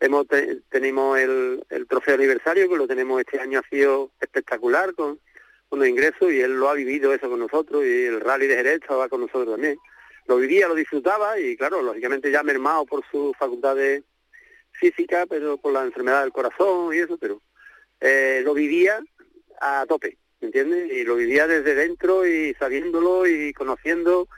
hemos 0.00 0.26
tenemos 0.68 1.18
el, 1.18 1.64
el 1.70 1.86
trofeo 1.86 2.14
aniversario 2.14 2.68
que 2.68 2.76
lo 2.76 2.86
tenemos 2.86 3.20
este 3.20 3.40
año 3.40 3.60
ha 3.60 3.68
sido 3.68 4.10
espectacular 4.20 4.94
con, 4.94 5.18
con 5.68 5.78
los 5.80 5.88
ingresos 5.88 6.32
y 6.32 6.40
él 6.40 6.52
lo 6.54 6.68
ha 6.68 6.74
vivido 6.74 7.12
eso 7.12 7.28
con 7.28 7.40
nosotros 7.40 7.84
y 7.84 8.06
el 8.06 8.20
rally 8.20 8.46
de 8.46 8.56
Jerez 8.56 8.80
estaba 8.80 9.08
con 9.08 9.22
nosotros 9.22 9.54
también. 9.54 9.76
Lo 10.26 10.36
vivía, 10.36 10.68
lo 10.68 10.74
disfrutaba 10.74 11.38
y 11.38 11.56
claro, 11.56 11.82
lógicamente 11.82 12.30
ya 12.30 12.42
mermado 12.42 12.86
por 12.86 13.04
sus 13.10 13.36
facultades 13.36 14.02
físicas, 14.72 15.26
pero 15.28 15.58
por 15.58 15.72
la 15.72 15.84
enfermedad 15.84 16.22
del 16.22 16.32
corazón 16.32 16.94
y 16.94 16.98
eso, 16.98 17.18
pero 17.18 17.40
eh, 18.00 18.42
lo 18.44 18.54
vivía 18.54 19.00
a 19.60 19.84
tope, 19.86 20.16
¿entiendes? 20.44 20.90
Y 20.92 21.04
lo 21.04 21.16
vivía 21.16 21.46
desde 21.46 21.74
dentro 21.74 22.26
y 22.26 22.54
sabiéndolo 22.54 23.26
y 23.26 23.52
conociendo, 23.52 24.28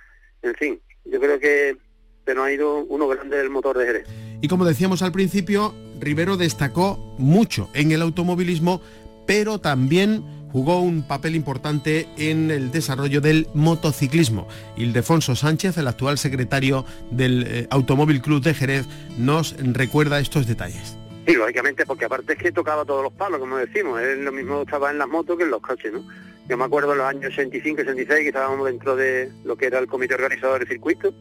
en 0.42 0.54
fin, 0.54 0.80
yo 1.04 1.20
creo 1.20 1.38
que 1.38 1.76
se 2.24 2.34
nos 2.34 2.46
ha 2.46 2.52
ido 2.52 2.78
uno 2.84 3.08
grande 3.08 3.36
del 3.36 3.50
motor 3.50 3.78
de 3.78 3.86
Jerez. 3.86 4.08
Y 4.40 4.48
como 4.48 4.64
decíamos 4.64 5.02
al 5.02 5.12
principio, 5.12 5.74
Rivero 6.00 6.36
destacó 6.36 6.96
mucho 7.18 7.70
en 7.74 7.92
el 7.92 8.02
automovilismo, 8.02 8.80
pero 9.26 9.60
también 9.60 10.24
jugó 10.52 10.80
un 10.80 11.02
papel 11.02 11.34
importante 11.34 12.08
en 12.16 12.50
el 12.50 12.70
desarrollo 12.70 13.20
del 13.20 13.46
motociclismo. 13.54 14.48
Ildefonso 14.76 15.36
Sánchez, 15.36 15.76
el 15.78 15.88
actual 15.88 16.18
secretario 16.18 16.84
del 17.10 17.44
eh, 17.46 17.66
Automóvil 17.70 18.22
Club 18.22 18.42
de 18.42 18.54
Jerez, 18.54 18.86
nos 19.18 19.54
recuerda 19.58 20.20
estos 20.20 20.46
detalles. 20.46 20.96
Sí, 21.26 21.34
lógicamente, 21.34 21.84
porque 21.84 22.04
aparte 22.04 22.34
es 22.34 22.38
que 22.38 22.52
tocaba 22.52 22.84
todos 22.84 23.02
los 23.02 23.12
palos, 23.12 23.40
como 23.40 23.56
decimos, 23.56 24.00
él 24.00 24.24
lo 24.24 24.30
mismo 24.30 24.62
estaba 24.62 24.90
en 24.92 24.98
las 24.98 25.08
motos 25.08 25.36
que 25.36 25.42
en 25.42 25.50
los 25.50 25.60
coches, 25.60 25.92
¿no? 25.92 26.06
Yo 26.48 26.56
me 26.56 26.64
acuerdo 26.64 26.92
en 26.92 26.98
los 26.98 27.06
años 27.08 27.34
65 27.34 27.80
y 27.80 27.84
66 27.84 28.20
que 28.20 28.28
estábamos 28.28 28.66
dentro 28.66 28.94
de 28.94 29.32
lo 29.44 29.56
que 29.56 29.66
era 29.66 29.80
el 29.80 29.88
comité 29.88 30.14
organizador 30.14 30.60
del 30.60 30.68
circuito 30.68 31.12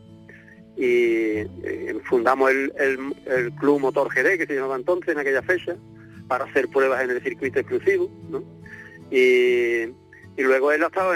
y 0.78 1.40
eh, 1.64 1.98
fundamos 2.04 2.52
el, 2.52 2.70
Club 3.60 3.80
Motor 3.80 4.12
Jerez, 4.12 4.38
que 4.38 4.46
se 4.46 4.56
llamaba 4.56 4.76
entonces 4.76 5.14
en 5.14 5.20
aquella 5.20 5.42
fecha, 5.42 5.76
para 6.28 6.46
hacer 6.46 6.68
pruebas 6.68 7.04
en 7.04 7.12
el 7.12 7.24
circuito 7.24 7.60
exclusivo, 7.60 8.12
¿no? 8.30 8.44
Y, 9.10 9.88
luego 10.38 10.72
él 10.74 10.84
ha 10.84 10.88
estado 10.88 11.14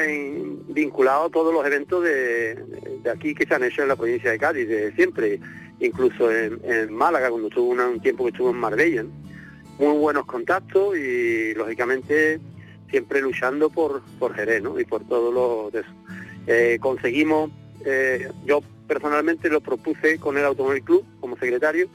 vinculado 0.69 1.25
a 1.25 1.29
todos 1.29 1.53
los 1.53 1.65
eventos 1.65 2.03
de, 2.03 2.57
aquí 3.11 3.35
que 3.35 3.45
se 3.45 3.53
han 3.53 3.63
hecho 3.63 3.81
en 3.81 3.89
la 3.89 3.97
provincia 3.97 4.31
de 4.31 4.39
Cádiz, 4.39 4.67
de 4.67 4.93
siempre, 4.93 5.39
incluso 5.79 6.31
en, 6.31 6.93
Málaga, 6.93 7.29
cuando 7.29 7.47
estuvo 7.47 7.69
un 7.69 7.99
tiempo 8.01 8.25
que 8.25 8.31
estuvo 8.31 8.51
en 8.51 8.57
Marbella. 8.57 9.05
Muy 9.77 9.97
buenos 9.97 10.25
contactos 10.25 10.97
y 10.97 11.53
lógicamente 11.53 12.39
siempre 12.89 13.21
luchando 13.21 13.69
por, 13.69 14.01
por 14.17 14.33
Jerez 14.35 14.63
y 14.77 14.83
por 14.83 15.07
todo 15.07 15.31
lo 15.31 15.71
de 15.71 15.81
eso. 15.81 15.89
Eh, 16.47 16.77
conseguimos, 16.81 17.51
eh, 17.85 18.29
yo 18.45 18.61
personalmente 18.87 19.49
lo 19.49 19.61
propuse 19.61 20.19
con 20.19 20.37
el 20.37 20.45
Automóvil 20.45 20.83
Club 20.83 21.05
como 21.19 21.37
secretario 21.37 21.87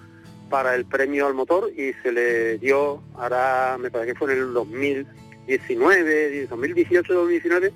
para 0.48 0.74
el 0.74 0.84
premio 0.84 1.26
al 1.26 1.34
motor 1.34 1.70
y 1.76 1.92
se 2.02 2.12
le 2.12 2.58
dio, 2.58 3.02
ahora 3.14 3.76
me 3.78 3.90
parece 3.90 4.12
que 4.12 4.18
fue 4.18 4.32
en 4.32 4.38
el 4.38 4.54
2000 4.54 5.06
19, 5.46 6.48
2018-2019, 6.48 7.72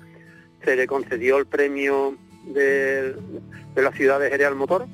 se 0.63 0.75
le 0.75 0.87
concedió 0.87 1.37
el 1.37 1.45
premio 1.45 2.15
de, 2.45 3.15
la 3.75 3.91
ciudad 3.91 4.19
de 4.19 4.29
Jerez 4.29 4.47
al 4.47 4.55
Motor, 4.55 4.87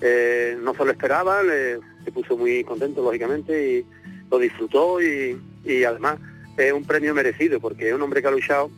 eh, 0.00 0.56
no 0.60 0.74
se 0.74 0.84
lo 0.84 0.90
esperaba, 0.90 1.42
se 1.42 2.12
puso 2.12 2.36
muy 2.36 2.64
contento 2.64 3.02
lógicamente 3.02 3.70
y 3.70 3.86
lo 4.30 4.38
disfrutó 4.38 5.00
y, 5.02 5.38
además 5.84 6.18
es 6.56 6.72
un 6.72 6.84
premio 6.84 7.14
merecido 7.14 7.60
porque 7.60 7.88
es 7.88 7.94
un 7.94 8.02
hombre 8.02 8.20
que 8.20 8.28
ha 8.28 8.30
luchado 8.30 8.70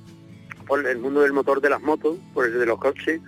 por 0.67 0.87
el 0.87 0.99
mundo 0.99 1.23
del 1.23 1.33
motor 1.33 1.61
de 1.61 1.71
las 1.71 1.83
motos, 1.83 2.19
por 2.33 2.47
el 2.47 2.59
de 2.59 2.67
los 2.67 2.79
coches, 2.79 3.21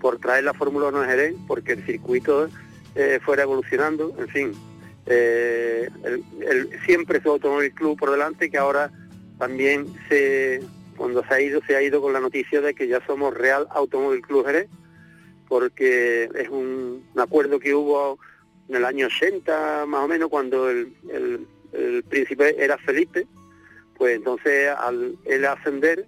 por 0.00 0.18
traer 0.18 0.44
la 0.44 0.52
Fórmula 0.52 0.88
1 0.88 1.00
a 1.00 1.06
Jerez, 1.06 1.34
porque 1.46 1.72
el 1.72 1.84
circuito 1.86 2.48
eh, 2.94 3.18
fuera 3.24 3.44
evolucionando, 3.44 4.14
en 4.18 4.28
fin. 4.28 4.52
Eh, 5.06 5.88
siempre 6.86 7.20
su 7.22 7.30
automóvil 7.30 7.72
club 7.72 7.98
por 7.98 8.10
delante 8.10 8.50
que 8.50 8.58
ahora 8.58 8.92
también 9.38 9.86
se 10.08 10.60
cuando 10.96 11.24
se 11.26 11.34
ha 11.34 11.40
ido 11.40 11.60
se 11.66 11.74
ha 11.74 11.82
ido 11.82 12.00
con 12.00 12.12
la 12.12 12.20
noticia 12.20 12.60
de 12.60 12.72
que 12.72 12.86
ya 12.86 13.04
somos 13.04 13.34
Real 13.34 13.66
Automóvil 13.70 14.22
Club 14.22 14.46
Jerez 14.46 14.68
porque 15.52 16.30
es 16.34 16.48
un, 16.48 17.04
acuerdo 17.14 17.60
que 17.60 17.74
hubo 17.74 18.18
en 18.70 18.76
el 18.76 18.86
año 18.86 19.08
80 19.08 19.84
más 19.84 20.02
o 20.02 20.08
menos 20.08 20.30
cuando 20.30 20.70
el, 20.70 20.96
príncipe 22.08 22.56
era 22.58 22.78
Felipe 22.78 23.26
pues 23.98 24.16
entonces 24.16 24.70
al 24.70 25.14
él 25.26 25.44
ascender 25.44 26.06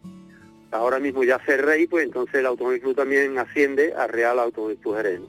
ahora 0.71 0.99
mismo 0.99 1.25
ya 1.25 1.45
ser 1.45 1.63
rey 1.63 1.87
pues 1.87 2.07
entonces 2.07 2.37
el 2.37 2.47
Automóvil 2.47 2.81
Club 2.81 2.97
también 2.97 3.37
asciende 3.37 3.93
a 3.93 4.07
Real 4.07 4.39
Automóvil 4.39 4.79
Club 4.79 4.97
Jerez 4.97 5.21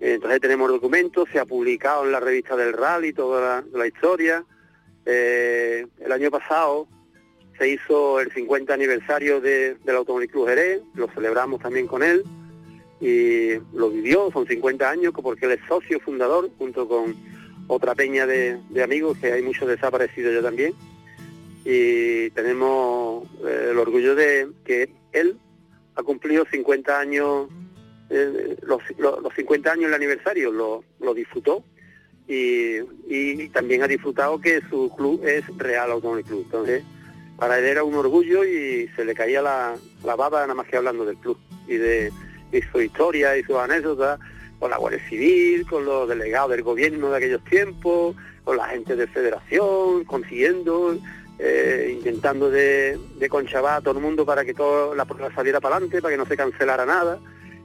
entonces 0.00 0.38
tenemos 0.38 0.68
documentos 0.68 1.26
se 1.32 1.38
ha 1.38 1.46
publicado 1.46 2.04
en 2.04 2.12
la 2.12 2.20
revista 2.20 2.54
del 2.54 2.74
rally 2.74 3.14
toda 3.14 3.64
la, 3.72 3.86
historia. 3.86 4.44
Eh, 5.06 5.86
el 6.00 6.12
año 6.12 6.30
pasado 6.30 6.86
se 7.56 7.70
hizo 7.70 8.20
el 8.20 8.30
50 8.30 8.74
aniversario 8.74 9.40
del 9.40 9.96
Automóvil 9.96 10.28
Club 10.28 10.48
Jerez, 10.48 10.82
lo 10.94 11.08
celebramos 11.08 11.62
también 11.62 11.86
con 11.86 12.02
él 12.02 12.24
y 13.02 13.58
lo 13.74 13.90
vivió, 13.90 14.30
son 14.32 14.46
50 14.46 14.88
años 14.88 15.12
porque 15.20 15.46
él 15.46 15.52
es 15.52 15.60
socio 15.66 15.98
fundador 15.98 16.48
junto 16.56 16.86
con 16.86 17.16
otra 17.66 17.96
peña 17.96 18.26
de, 18.26 18.60
amigos 18.82 19.18
que 19.18 19.32
hay 19.32 19.42
muchos 19.42 19.66
desaparecidos 19.68 20.32
ya 20.32 20.40
también 20.40 20.72
y 21.64 22.30
tenemos 22.30 23.24
eh, 23.44 23.70
el 23.72 23.78
orgullo 23.78 24.14
de 24.14 24.48
que 24.64 24.88
él 25.12 25.36
ha 25.96 26.02
cumplido 26.04 26.44
50 26.48 26.98
años, 26.98 27.48
eh, 28.08 28.56
los, 28.62 28.80
50 29.34 29.72
años 29.72 29.88
el 29.88 29.94
aniversario, 29.94 30.52
lo, 30.52 31.14
disfrutó 31.14 31.64
y, 32.28 32.76
y, 33.08 33.48
también 33.48 33.82
ha 33.82 33.88
disfrutado 33.88 34.40
que 34.40 34.60
su 34.70 34.94
club 34.96 35.24
es 35.26 35.44
Real 35.56 35.90
Automóvil 35.90 36.24
Club. 36.24 36.42
Entonces, 36.44 36.84
para 37.36 37.58
él 37.58 37.64
era 37.64 37.82
un 37.82 37.94
orgullo 37.94 38.44
y 38.44 38.88
se 38.94 39.04
le 39.04 39.14
caía 39.14 39.42
la, 39.42 39.76
la 40.04 40.16
baba 40.16 40.42
nada 40.42 40.54
más 40.54 40.66
que 40.68 40.76
hablando 40.76 41.04
del 41.04 41.16
club 41.16 41.36
y 41.66 41.76
de 41.76 42.12
su 42.60 42.80
historia 42.80 43.36
y 43.36 43.42
sus 43.44 43.56
anécdotas 43.56 44.18
con 44.58 44.70
la 44.70 44.76
Guardia 44.76 45.00
Civil, 45.08 45.66
con 45.66 45.84
los 45.84 46.08
delegados 46.08 46.50
del 46.50 46.62
gobierno 46.62 47.10
de 47.10 47.16
aquellos 47.16 47.42
tiempos, 47.44 48.14
con 48.44 48.56
la 48.56 48.66
gente 48.66 48.94
de 48.94 49.06
federación, 49.06 50.04
consiguiendo, 50.04 50.96
eh, 51.38 51.94
intentando 51.96 52.50
de, 52.50 52.98
de 53.18 53.28
conchabar 53.28 53.78
a 53.78 53.80
todo 53.80 53.98
el 53.98 54.04
mundo 54.04 54.26
para 54.26 54.44
que 54.44 54.54
toda 54.54 54.94
la 54.94 55.04
prueba 55.04 55.34
saliera 55.34 55.60
para 55.60 55.76
adelante, 55.76 56.02
para 56.02 56.12
que 56.12 56.18
no 56.18 56.26
se 56.26 56.36
cancelara 56.36 56.84
nada. 56.84 57.18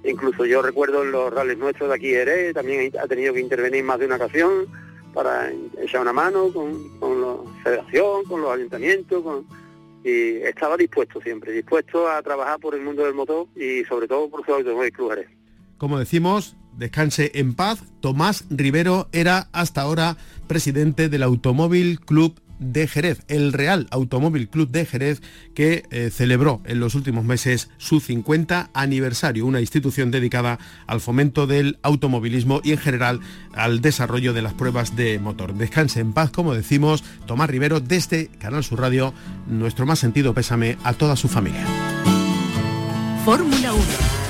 Incluso 0.04 0.46
yo 0.46 0.62
recuerdo 0.62 1.04
en 1.04 1.12
los 1.12 1.34
rallies 1.34 1.58
nuestros 1.58 1.90
de 1.90 1.96
aquí 1.96 2.10
Jerez, 2.10 2.54
también 2.54 2.92
ha 3.00 3.08
tenido 3.08 3.34
que 3.34 3.42
intervenir 3.42 3.84
más 3.84 4.00
de 4.00 4.06
una 4.06 4.16
ocasión 4.16 4.68
para 5.14 5.52
echar 5.82 6.02
una 6.02 6.14
mano 6.14 6.52
con, 6.54 6.98
con 7.00 7.22
la 7.22 7.36
federación, 7.64 8.24
con 8.24 8.42
los 8.42 8.56
ayuntamientos, 8.56 9.24
con, 9.24 9.46
y 10.08 10.38
estaba 10.44 10.78
dispuesto 10.78 11.20
siempre, 11.20 11.52
dispuesto 11.52 12.10
a 12.10 12.22
trabajar 12.22 12.60
por 12.62 12.74
el 12.74 12.82
mundo 12.82 13.04
del 13.04 13.14
motor 13.14 13.48
y 13.58 13.84
sobre 13.84 14.08
todo 14.08 14.30
por 14.30 14.46
su 14.46 14.54
automóvil 14.54 14.94
Club 14.94 15.26
Como 15.78 16.00
decimos, 16.00 16.56
descanse 16.78 17.32
en 17.36 17.56
paz, 17.56 17.84
Tomás 18.00 18.46
Rivero 18.50 19.10
era 19.12 19.50
hasta 19.52 19.82
ahora 19.82 20.16
presidente 20.48 21.10
del 21.10 21.24
Automóvil 21.24 22.00
Club 22.00 22.40
de 22.60 22.88
Jerez, 22.88 23.22
el 23.28 23.54
Real 23.54 23.88
Automóvil 23.92 24.50
Club 24.50 24.70
de 24.70 24.86
Jerez, 24.86 25.22
que 25.54 25.84
eh, 25.92 26.10
celebró 26.12 26.62
en 26.66 26.80
los 26.80 26.96
últimos 26.96 27.26
meses 27.26 27.70
su 27.78 28.00
50 28.00 28.70
aniversario, 28.74 29.46
una 29.46 29.62
institución 29.62 30.12
dedicada 30.12 30.60
al 30.88 31.02
fomento 31.02 31.48
del 31.48 31.80
automovilismo 31.82 32.62
y 32.64 32.72
en 32.72 32.78
general 32.78 33.20
al 33.54 33.82
desarrollo 33.82 34.34
de 34.34 34.42
las 34.42 34.54
pruebas 34.54 34.96
de 34.96 35.20
motor. 35.20 35.54
Descanse 35.54 36.00
en 36.00 36.14
paz, 36.14 36.32
como 36.32 36.54
decimos, 36.54 37.04
Tomás 37.26 37.50
Rivero, 37.50 37.80
desde 37.80 38.28
Canal 38.28 38.64
Sur 38.64 38.82
Radio, 38.82 39.14
nuestro 39.48 39.86
más 39.86 40.00
sentido 40.00 40.34
pésame 40.34 40.78
a 40.84 40.94
toda 40.94 41.16
su 41.16 41.28
familia. 41.28 41.66
Fórmula 43.26 43.74
1 43.74 44.27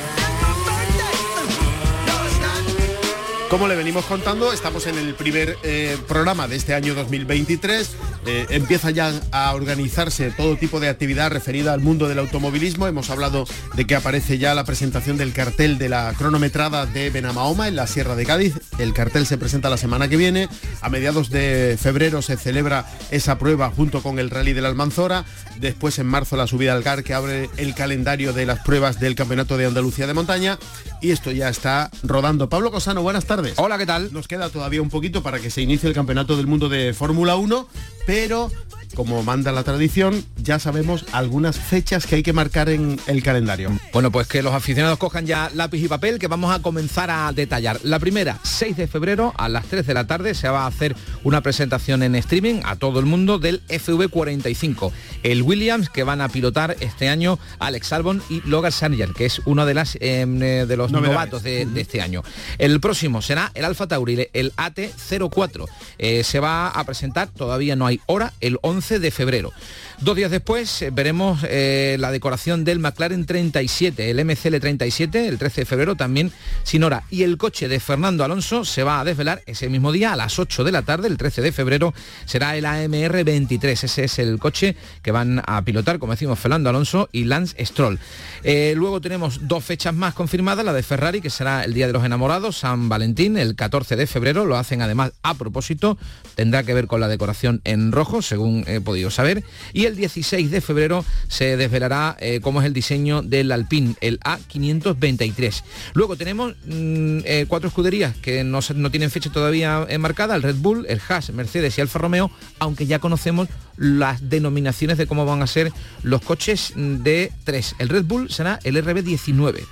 Como 3.49 3.69
le 3.69 3.77
venimos 3.77 4.03
contando, 4.03 4.51
estamos 4.51 4.87
en 4.87 4.97
el 4.97 5.13
primer 5.13 5.57
eh, 5.63 5.97
programa 6.05 6.49
de 6.49 6.57
este 6.57 6.73
año 6.73 6.93
2023. 6.95 7.89
Eh, 8.25 8.45
empieza 8.49 8.91
ya 8.91 9.13
a 9.31 9.55
organizarse 9.55 10.31
todo 10.31 10.57
tipo 10.57 10.81
de 10.81 10.89
actividad 10.89 11.31
referida 11.31 11.71
al 11.71 11.79
mundo 11.79 12.09
del 12.09 12.19
automovilismo. 12.19 12.87
Hemos 12.87 13.09
hablado 13.09 13.45
de 13.75 13.87
que 13.87 13.95
aparece 13.95 14.37
ya 14.37 14.53
la 14.53 14.65
presentación 14.65 15.15
del 15.15 15.31
cartel 15.31 15.77
de 15.77 15.87
la 15.87 16.13
cronometrada 16.17 16.85
de 16.85 17.09
Benamahoma 17.09 17.69
en 17.69 17.77
la 17.77 17.87
Sierra 17.87 18.17
de 18.17 18.25
Cádiz. 18.25 18.53
El 18.79 18.93
cartel 18.93 19.25
se 19.25 19.37
presenta 19.37 19.69
la 19.69 19.77
semana 19.77 20.09
que 20.09 20.17
viene. 20.17 20.49
A 20.81 20.89
mediados 20.89 21.29
de 21.29 21.77
febrero 21.81 22.21
se 22.21 22.35
celebra 22.35 22.85
esa 23.11 23.37
prueba 23.37 23.71
junto 23.73 24.03
con 24.03 24.19
el 24.19 24.29
Rally 24.29 24.51
de 24.51 24.61
la 24.61 24.67
Almanzora. 24.67 25.23
Después 25.61 25.97
en 25.99 26.07
marzo 26.07 26.35
la 26.35 26.47
subida 26.47 26.73
al 26.73 26.83
GAR 26.83 27.05
que 27.05 27.13
abre 27.13 27.49
el 27.55 27.73
calendario 27.75 28.33
de 28.33 28.45
las 28.45 28.59
pruebas 28.59 28.99
del 28.99 29.15
Campeonato 29.15 29.55
de 29.55 29.67
Andalucía 29.67 30.05
de 30.05 30.13
Montaña. 30.13 30.59
Y 31.01 31.11
esto 31.11 31.31
ya 31.31 31.47
está 31.47 31.89
rodando. 32.03 32.49
Pablo 32.49 32.71
Cosano, 32.71 33.01
buenas 33.03 33.23
tardes. 33.23 33.36
Hola, 33.57 33.77
¿qué 33.77 33.85
tal? 33.85 34.11
Nos 34.13 34.27
queda 34.27 34.49
todavía 34.49 34.81
un 34.81 34.89
poquito 34.89 35.21
para 35.21 35.39
que 35.39 35.51
se 35.51 35.61
inicie 35.61 35.87
el 35.87 35.93
Campeonato 35.93 36.35
del 36.35 36.47
Mundo 36.47 36.69
de 36.69 36.95
Fórmula 36.95 37.35
1, 37.35 37.67
pero 38.07 38.49
como 38.95 39.21
manda 39.21 39.51
la 39.51 39.63
tradición, 39.63 40.25
ya 40.37 40.59
sabemos 40.59 41.05
algunas 41.11 41.57
fechas 41.57 42.07
que 42.07 42.15
hay 42.15 42.23
que 42.23 42.33
marcar 42.33 42.69
en 42.69 42.99
el 43.05 43.21
calendario. 43.21 43.71
Bueno, 43.93 44.11
pues 44.11 44.27
que 44.27 44.41
los 44.41 44.53
aficionados 44.53 44.97
cojan 44.97 45.25
ya 45.25 45.51
lápiz 45.53 45.83
y 45.83 45.87
papel 45.87 46.17
que 46.17 46.27
vamos 46.27 46.51
a 46.51 46.63
comenzar 46.63 47.11
a 47.11 47.31
detallar. 47.31 47.79
La 47.83 47.99
primera, 47.99 48.39
6 48.41 48.77
de 48.77 48.87
febrero 48.87 49.33
a 49.37 49.49
las 49.49 49.65
3 49.65 49.85
de 49.85 49.93
la 49.93 50.07
tarde 50.07 50.33
se 50.33 50.49
va 50.49 50.63
a 50.63 50.67
hacer 50.67 50.95
una 51.23 51.41
presentación 51.41 52.01
en 52.01 52.15
streaming 52.15 52.61
a 52.65 52.75
todo 52.75 52.99
el 52.99 53.05
mundo 53.05 53.39
del 53.39 53.61
FV45, 53.67 54.91
el 55.23 55.43
Williams 55.43 55.89
que 55.89 56.03
van 56.03 56.21
a 56.21 56.29
pilotar 56.29 56.75
este 56.79 57.09
año 57.09 57.37
Alex 57.59 57.93
Albon 57.93 58.23
y 58.29 58.41
Logan 58.47 58.71
Sargent, 58.71 59.15
que 59.15 59.25
es 59.25 59.41
uno 59.45 59.65
de, 59.65 59.73
las, 59.73 59.97
em, 60.01 60.41
eh, 60.41 60.65
de 60.65 60.77
los 60.77 60.91
novatos 60.91 61.43
de, 61.43 61.67
este 61.75 62.01
año. 62.01 62.23
El 62.57 62.79
próximo 62.79 63.21
será 63.27 63.51
el 63.55 63.65
Alfa 63.65 63.87
Tauri, 63.87 64.29
el 64.31 64.53
AT04. 64.55 65.67
Eh, 65.97 66.23
se 66.23 66.39
va 66.39 66.69
a 66.69 66.83
presentar, 66.85 67.27
todavía 67.27 67.75
no 67.75 67.85
hay 67.85 67.99
hora, 68.05 68.31
el 68.39 68.57
11 68.61 68.99
de 68.99 69.11
febrero. 69.11 69.51
Dos 69.99 70.15
días 70.15 70.29
después 70.29 70.83
eh, 70.83 70.91
veremos 70.91 71.39
eh, 71.49 71.97
la 71.99 72.11
decoración 72.11 72.63
del 72.63 72.77
McLaren 72.77 73.25
37, 73.25 74.11
el 74.11 74.23
MCL 74.23 74.59
37, 74.59 75.27
el 75.27 75.39
13 75.39 75.61
de 75.61 75.65
febrero 75.65 75.95
también 75.95 76.31
sin 76.61 76.83
hora. 76.83 77.03
Y 77.09 77.23
el 77.23 77.37
coche 77.37 77.67
de 77.67 77.79
Fernando 77.79 78.23
Alonso 78.23 78.63
se 78.63 78.83
va 78.83 78.99
a 78.99 79.03
desvelar 79.03 79.41
ese 79.47 79.69
mismo 79.69 79.91
día 79.91 80.13
a 80.13 80.15
las 80.15 80.37
8 80.37 80.63
de 80.63 80.71
la 80.71 80.83
tarde, 80.83 81.07
el 81.07 81.17
13 81.17 81.41
de 81.41 81.51
febrero, 81.51 81.95
será 82.25 82.55
el 82.55 82.67
AMR 82.67 83.23
23. 83.23 83.85
Ese 83.85 84.03
es 84.03 84.19
el 84.19 84.37
coche 84.37 84.75
que 85.01 85.11
van 85.11 85.41
a 85.47 85.63
pilotar, 85.63 85.97
como 85.97 86.13
decimos, 86.13 86.37
Fernando 86.37 86.69
Alonso 86.69 87.09
y 87.11 87.23
Lance 87.23 87.65
Stroll. 87.65 87.97
Eh, 88.43 88.75
luego 88.77 89.01
tenemos 89.01 89.47
dos 89.47 89.65
fechas 89.65 89.95
más 89.95 90.13
confirmadas, 90.13 90.63
la 90.63 90.73
de 90.73 90.83
Ferrari, 90.83 91.21
que 91.21 91.31
será 91.31 91.63
el 91.63 91.73
Día 91.73 91.87
de 91.87 91.93
los 91.93 92.05
Enamorados, 92.05 92.59
San 92.59 92.87
Valentín, 92.87 93.35
el 93.35 93.55
14 93.55 93.95
de 93.95 94.05
febrero, 94.05 94.45
lo 94.45 94.57
hacen 94.57 94.83
además 94.83 95.13
a 95.23 95.33
propósito, 95.33 95.97
tendrá 96.35 96.61
que 96.61 96.75
ver 96.75 96.85
con 96.85 96.99
la 96.99 97.07
decoración 97.07 97.61
en 97.63 97.91
rojo, 97.91 98.21
según 98.21 98.63
he 98.67 98.79
podido 98.79 99.09
saber. 99.09 99.43
Y 99.73 99.86
el 99.87 99.95
16 99.95 100.51
de 100.51 100.61
febrero 100.61 101.05
se 101.27 101.57
desvelará 101.57 102.15
eh, 102.19 102.39
cómo 102.41 102.61
es 102.61 102.67
el 102.67 102.73
diseño 102.73 103.21
del 103.21 103.51
Alpine, 103.51 103.95
el 104.01 104.19
A523. 104.19 105.63
Luego 105.93 106.15
tenemos 106.15 106.53
mm, 106.65 107.19
eh, 107.25 107.45
cuatro 107.47 107.69
escuderías 107.69 108.15
que 108.15 108.43
no, 108.43 108.59
no 108.75 108.91
tienen 108.91 109.11
fecha 109.11 109.31
todavía 109.31 109.85
enmarcada, 109.89 110.35
el 110.35 110.43
Red 110.43 110.57
Bull, 110.57 110.85
el 110.89 111.01
Haas, 111.07 111.31
Mercedes 111.31 111.77
y 111.77 111.81
Alfa 111.81 111.99
Romeo, 111.99 112.31
aunque 112.59 112.85
ya 112.85 112.99
conocemos 112.99 113.47
las 113.77 114.29
denominaciones 114.29 114.97
de 114.97 115.07
cómo 115.07 115.25
van 115.25 115.41
a 115.41 115.47
ser 115.47 115.71
los 116.03 116.21
coches 116.21 116.73
de 116.75 117.31
tres. 117.43 117.75
El 117.79 117.89
Red 117.89 118.05
Bull 118.05 118.29
será 118.29 118.59
el 118.63 118.75
RB19 118.83 119.63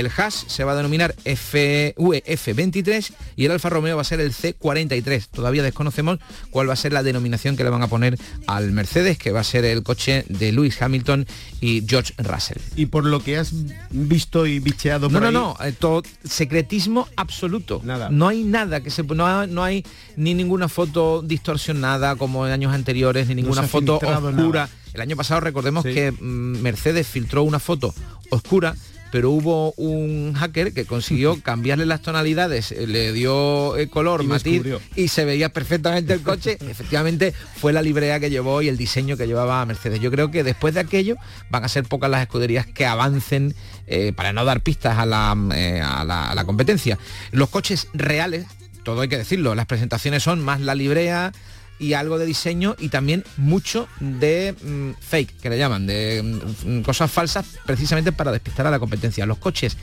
el 0.00 0.10
Haas 0.16 0.44
se 0.48 0.64
va 0.64 0.72
a 0.72 0.76
denominar 0.76 1.14
FV23 1.24 3.12
y 3.36 3.44
el 3.44 3.52
Alfa 3.52 3.70
Romeo 3.70 3.96
va 3.96 4.02
a 4.02 4.04
ser 4.04 4.20
el 4.20 4.32
C43. 4.32 5.28
Todavía 5.28 5.62
desconocemos 5.62 6.18
cuál 6.50 6.68
va 6.68 6.72
a 6.72 6.76
ser 6.76 6.92
la 6.92 7.02
denominación 7.02 7.56
que 7.56 7.64
le 7.64 7.70
van 7.70 7.82
a 7.82 7.88
poner 7.88 8.18
al 8.46 8.72
Mercedes, 8.72 9.18
que 9.18 9.30
va 9.30 9.40
a 9.40 9.44
ser 9.44 9.64
el 9.64 9.82
coche 9.82 10.24
de 10.28 10.52
Lewis 10.52 10.80
Hamilton 10.80 11.26
y 11.60 11.84
George 11.86 12.14
Russell. 12.18 12.58
Y 12.76 12.86
por 12.86 13.04
lo 13.04 13.22
que 13.22 13.38
has 13.38 13.52
visto 13.90 14.46
y 14.46 14.58
bicheado 14.58 15.10
por 15.10 15.20
no, 15.22 15.30
no, 15.30 15.56
no, 15.58 15.64
eh, 15.64 15.72
todo 15.72 16.02
secretismo 16.24 17.08
absoluto. 17.16 17.80
Nada. 17.84 18.08
No 18.10 18.28
hay 18.28 18.44
nada 18.44 18.80
que 18.80 18.90
se 18.90 19.02
no, 19.02 19.46
no 19.46 19.64
hay 19.64 19.84
ni 20.16 20.34
ninguna 20.34 20.68
foto 20.68 21.22
distorsionada 21.22 22.16
como 22.16 22.46
en 22.46 22.52
años 22.52 22.72
anteriores, 22.72 23.28
ni 23.28 23.34
ninguna 23.34 23.62
foto 23.64 23.96
oscura. 23.96 24.68
El 24.92 25.00
año 25.00 25.16
pasado 25.16 25.40
recordemos 25.40 25.84
que 25.84 26.10
mm, 26.10 26.62
Mercedes 26.62 27.06
filtró 27.06 27.42
una 27.42 27.60
foto 27.60 27.94
oscura 28.30 28.74
pero 29.10 29.30
hubo 29.30 29.72
un 29.72 30.34
hacker 30.34 30.72
que 30.72 30.84
consiguió 30.84 31.40
cambiarle 31.42 31.86
las 31.86 32.02
tonalidades, 32.02 32.72
eh, 32.72 32.86
le 32.86 33.12
dio 33.12 33.76
el 33.76 33.90
color, 33.90 34.24
matiz 34.24 34.62
y 34.96 35.08
se 35.08 35.24
veía 35.24 35.50
perfectamente 35.50 36.14
el 36.14 36.22
coche. 36.22 36.58
Efectivamente 36.68 37.34
fue 37.56 37.72
la 37.72 37.82
librea 37.82 38.20
que 38.20 38.30
llevó 38.30 38.62
y 38.62 38.68
el 38.68 38.76
diseño 38.76 39.16
que 39.16 39.26
llevaba 39.26 39.64
Mercedes. 39.66 40.00
Yo 40.00 40.10
creo 40.10 40.30
que 40.30 40.44
después 40.44 40.74
de 40.74 40.80
aquello 40.80 41.16
van 41.50 41.64
a 41.64 41.68
ser 41.68 41.84
pocas 41.84 42.10
las 42.10 42.22
escuderías 42.22 42.66
que 42.66 42.86
avancen 42.86 43.54
eh, 43.86 44.12
para 44.14 44.32
no 44.32 44.44
dar 44.44 44.62
pistas 44.62 44.98
a 44.98 45.06
la, 45.06 45.36
eh, 45.54 45.80
a 45.80 46.04
la 46.04 46.44
competencia. 46.44 46.98
Los 47.32 47.48
coches 47.48 47.88
reales, 47.92 48.46
todo 48.84 49.00
hay 49.02 49.08
que 49.08 49.18
decirlo, 49.18 49.54
las 49.54 49.66
presentaciones 49.66 50.22
son 50.22 50.40
más 50.40 50.60
la 50.60 50.74
librea, 50.74 51.32
y 51.80 51.94
algo 51.94 52.18
de 52.18 52.26
diseño 52.26 52.76
y 52.78 52.90
también 52.90 53.24
mucho 53.38 53.88
de 53.98 54.54
mm, 54.62 55.00
fake, 55.00 55.40
que 55.40 55.50
le 55.50 55.58
llaman, 55.58 55.86
de 55.86 56.22
mm, 56.64 56.82
cosas 56.82 57.10
falsas 57.10 57.58
precisamente 57.64 58.12
para 58.12 58.30
despistar 58.30 58.66
a 58.66 58.70
la 58.70 58.78
competencia. 58.78 59.24
Los 59.26 59.38
coches 59.38 59.76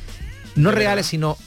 no 0.57 0.71
reales, 0.71 1.05
sino 1.05 1.37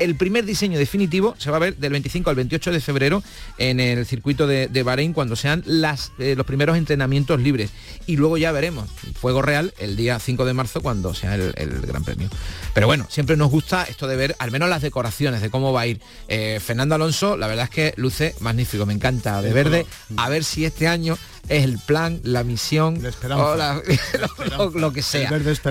el 0.00 0.16
primer 0.16 0.44
diseño 0.44 0.78
definitivo 0.78 1.34
se 1.38 1.50
va 1.50 1.56
a 1.56 1.60
ver 1.60 1.76
del 1.76 1.92
25 1.92 2.30
al 2.30 2.36
28 2.36 2.72
de 2.72 2.80
febrero 2.80 3.22
en 3.58 3.80
el 3.80 4.04
circuito 4.06 4.46
de, 4.46 4.82
Bahrein 4.82 5.12
cuando 5.12 5.36
sean 5.36 5.62
las, 5.64 6.12
eh, 6.18 6.34
los 6.36 6.44
primeros 6.46 6.76
entrenamientos 6.76 7.40
libres. 7.40 7.70
Y 8.06 8.16
luego 8.16 8.36
ya 8.36 8.50
veremos 8.52 8.88
fuego 9.14 9.42
real 9.42 9.72
el 9.78 9.96
día 9.96 10.18
5 10.18 10.44
de 10.44 10.52
marzo 10.52 10.80
cuando 10.80 11.14
sea 11.14 11.34
el, 11.34 11.52
Gran 11.82 12.04
Premio. 12.04 12.28
Pero 12.74 12.86
bueno, 12.86 13.06
siempre 13.08 13.36
nos 13.36 13.50
gusta 13.50 13.84
esto 13.84 14.06
de 14.06 14.16
ver 14.16 14.36
al 14.38 14.50
menos 14.50 14.68
las 14.68 14.82
decoraciones, 14.82 15.40
de 15.40 15.50
cómo 15.50 15.72
va 15.72 15.82
a 15.82 15.86
ir. 15.86 16.00
Eh, 16.28 16.60
Fernando 16.64 16.94
Alonso, 16.94 17.36
la 17.36 17.46
verdad 17.46 17.64
es 17.64 17.70
que 17.70 17.94
luce 17.96 18.34
magnífico, 18.40 18.86
me 18.86 18.92
encanta, 18.92 19.40
de 19.42 19.52
verde. 19.52 19.86
A 20.16 20.28
ver 20.28 20.44
si 20.44 20.64
este 20.64 20.88
año 20.88 21.16
es 21.48 21.64
el 21.64 21.78
plan, 21.78 22.20
la 22.22 22.44
misión, 22.44 23.02
o 23.30 23.56
lo, 24.78 24.92
que 24.92 25.02
sea, 25.02 25.30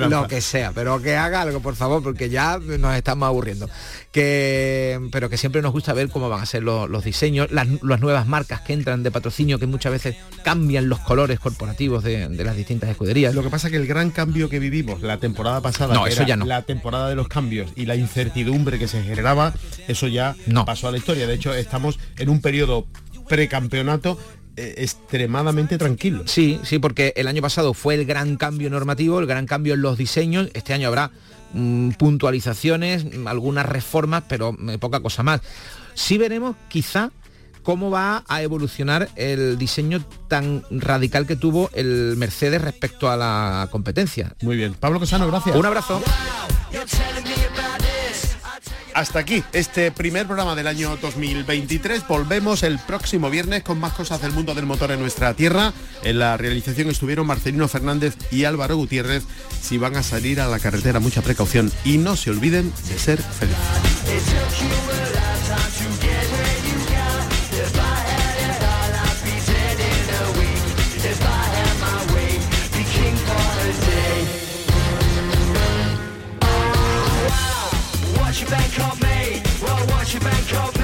lo 0.09 0.27
que 0.27 0.41
sea, 0.41 0.71
pero 0.73 1.01
que 1.01 1.15
haga 1.15 1.41
algo, 1.41 1.61
por 1.61 1.75
favor, 1.75 2.03
porque 2.03 2.29
ya 2.29 2.59
nos 2.59 2.95
estamos 2.95 3.27
aburriendo. 3.27 3.69
Que, 4.11 4.99
pero 5.11 5.29
que 5.29 5.37
siempre 5.37 5.61
nos 5.61 5.71
gusta 5.71 5.93
ver 5.93 6.09
cómo 6.09 6.27
van 6.27 6.41
a 6.41 6.45
ser 6.45 6.63
los, 6.63 7.03
diseños, 7.03 7.49
las, 7.51 7.67
nuevas 7.81 8.27
marcas 8.27 8.61
que 8.61 8.73
entran 8.73 9.01
de 9.03 9.11
patrocinio, 9.11 9.59
que 9.59 9.67
muchas 9.67 9.93
veces 9.93 10.17
cambian 10.43 10.89
los 10.89 10.99
colores 10.99 11.39
corporativos 11.39 12.03
de, 12.03 12.29
las 12.29 12.55
distintas 12.55 12.89
escuderías. 12.89 13.33
Lo 13.33 13.41
que 13.41 13.49
pasa 13.49 13.67
es 13.67 13.71
que 13.71 13.77
el 13.77 13.87
gran 13.87 14.11
cambio 14.11 14.49
que 14.49 14.59
vivimos 14.59 15.01
la 15.01 15.17
temporada 15.17 15.61
pasada, 15.61 15.93
no, 15.93 16.05
eso 16.05 16.23
ya 16.23 16.35
no. 16.35 16.45
la 16.45 16.63
temporada 16.63 17.07
de 17.07 17.15
los 17.15 17.29
cambios 17.29 17.71
y 17.75 17.85
la 17.85 17.95
incertidumbre 17.95 18.77
que 18.77 18.87
se 18.87 19.01
generaba, 19.03 19.53
eso 19.87 20.07
ya 20.07 20.35
no. 20.47 20.65
pasó 20.65 20.89
a 20.89 20.91
la 20.91 20.97
historia. 20.97 21.27
De 21.27 21.33
hecho, 21.33 21.53
estamos 21.53 21.97
en 22.17 22.29
un 22.29 22.41
periodo 22.41 22.85
precampeonato 23.29 24.17
eh, 24.61 24.75
extremadamente 24.77 25.77
tranquilo. 25.77 26.23
Sí, 26.27 26.59
sí, 26.63 26.77
porque 26.77 27.13
el 27.15 27.27
año 27.27 27.41
pasado 27.41 27.73
fue 27.73 27.95
el 27.95 28.05
gran 28.05 28.37
cambio 28.37 28.69
normativo, 28.69 29.19
el 29.19 29.25
gran 29.25 29.47
cambio 29.47 29.73
en 29.73 29.81
los 29.81 29.97
diseños. 29.97 30.49
Este 30.53 30.73
año 30.73 30.87
habrá 30.87 31.09
mm, 31.53 31.91
puntualizaciones, 31.91 33.05
algunas 33.25 33.65
reformas, 33.65 34.23
pero 34.27 34.55
eh, 34.69 34.77
poca 34.77 34.99
cosa 34.99 35.23
más. 35.23 35.41
Sí 35.95 36.19
veremos 36.19 36.55
quizá 36.69 37.11
cómo 37.63 37.89
va 37.89 38.23
a 38.27 38.41
evolucionar 38.43 39.09
el 39.15 39.57
diseño 39.57 40.03
tan 40.27 40.63
radical 40.69 41.25
que 41.25 41.35
tuvo 41.35 41.69
el 41.73 42.15
Mercedes 42.17 42.61
respecto 42.61 43.09
a 43.09 43.17
la 43.17 43.67
competencia. 43.71 44.35
Muy 44.41 44.57
bien. 44.57 44.75
Pablo 44.75 44.99
Cosano, 44.99 45.27
gracias. 45.27 45.55
Un 45.55 45.65
abrazo. 45.65 46.01
Hasta 48.93 49.19
aquí 49.19 49.43
este 49.53 49.91
primer 49.91 50.25
programa 50.25 50.55
del 50.55 50.67
año 50.67 50.97
2023. 50.97 52.07
Volvemos 52.07 52.63
el 52.63 52.79
próximo 52.79 53.29
viernes 53.29 53.63
con 53.63 53.79
más 53.79 53.93
cosas 53.93 54.21
del 54.21 54.31
mundo 54.31 54.53
del 54.53 54.65
motor 54.65 54.91
en 54.91 54.99
nuestra 54.99 55.33
tierra. 55.33 55.73
En 56.03 56.19
la 56.19 56.37
realización 56.37 56.89
estuvieron 56.89 57.27
Marcelino 57.27 57.67
Fernández 57.67 58.15
y 58.31 58.43
Álvaro 58.43 58.75
Gutiérrez. 58.75 59.23
Si 59.61 59.77
van 59.77 59.95
a 59.95 60.03
salir 60.03 60.41
a 60.41 60.47
la 60.47 60.59
carretera, 60.59 60.99
mucha 60.99 61.21
precaución 61.21 61.71
y 61.85 61.97
no 61.97 62.15
se 62.15 62.31
olviden 62.31 62.73
de 62.89 62.99
ser 62.99 63.21
felices. 63.21 63.61
Bank 78.51 78.79
on 78.81 78.99
me? 78.99 79.41
Well, 79.61 79.87
what 79.87 80.13
you 80.13 80.19
bank 80.19 80.53
on 80.55 80.73
me? 80.73 80.80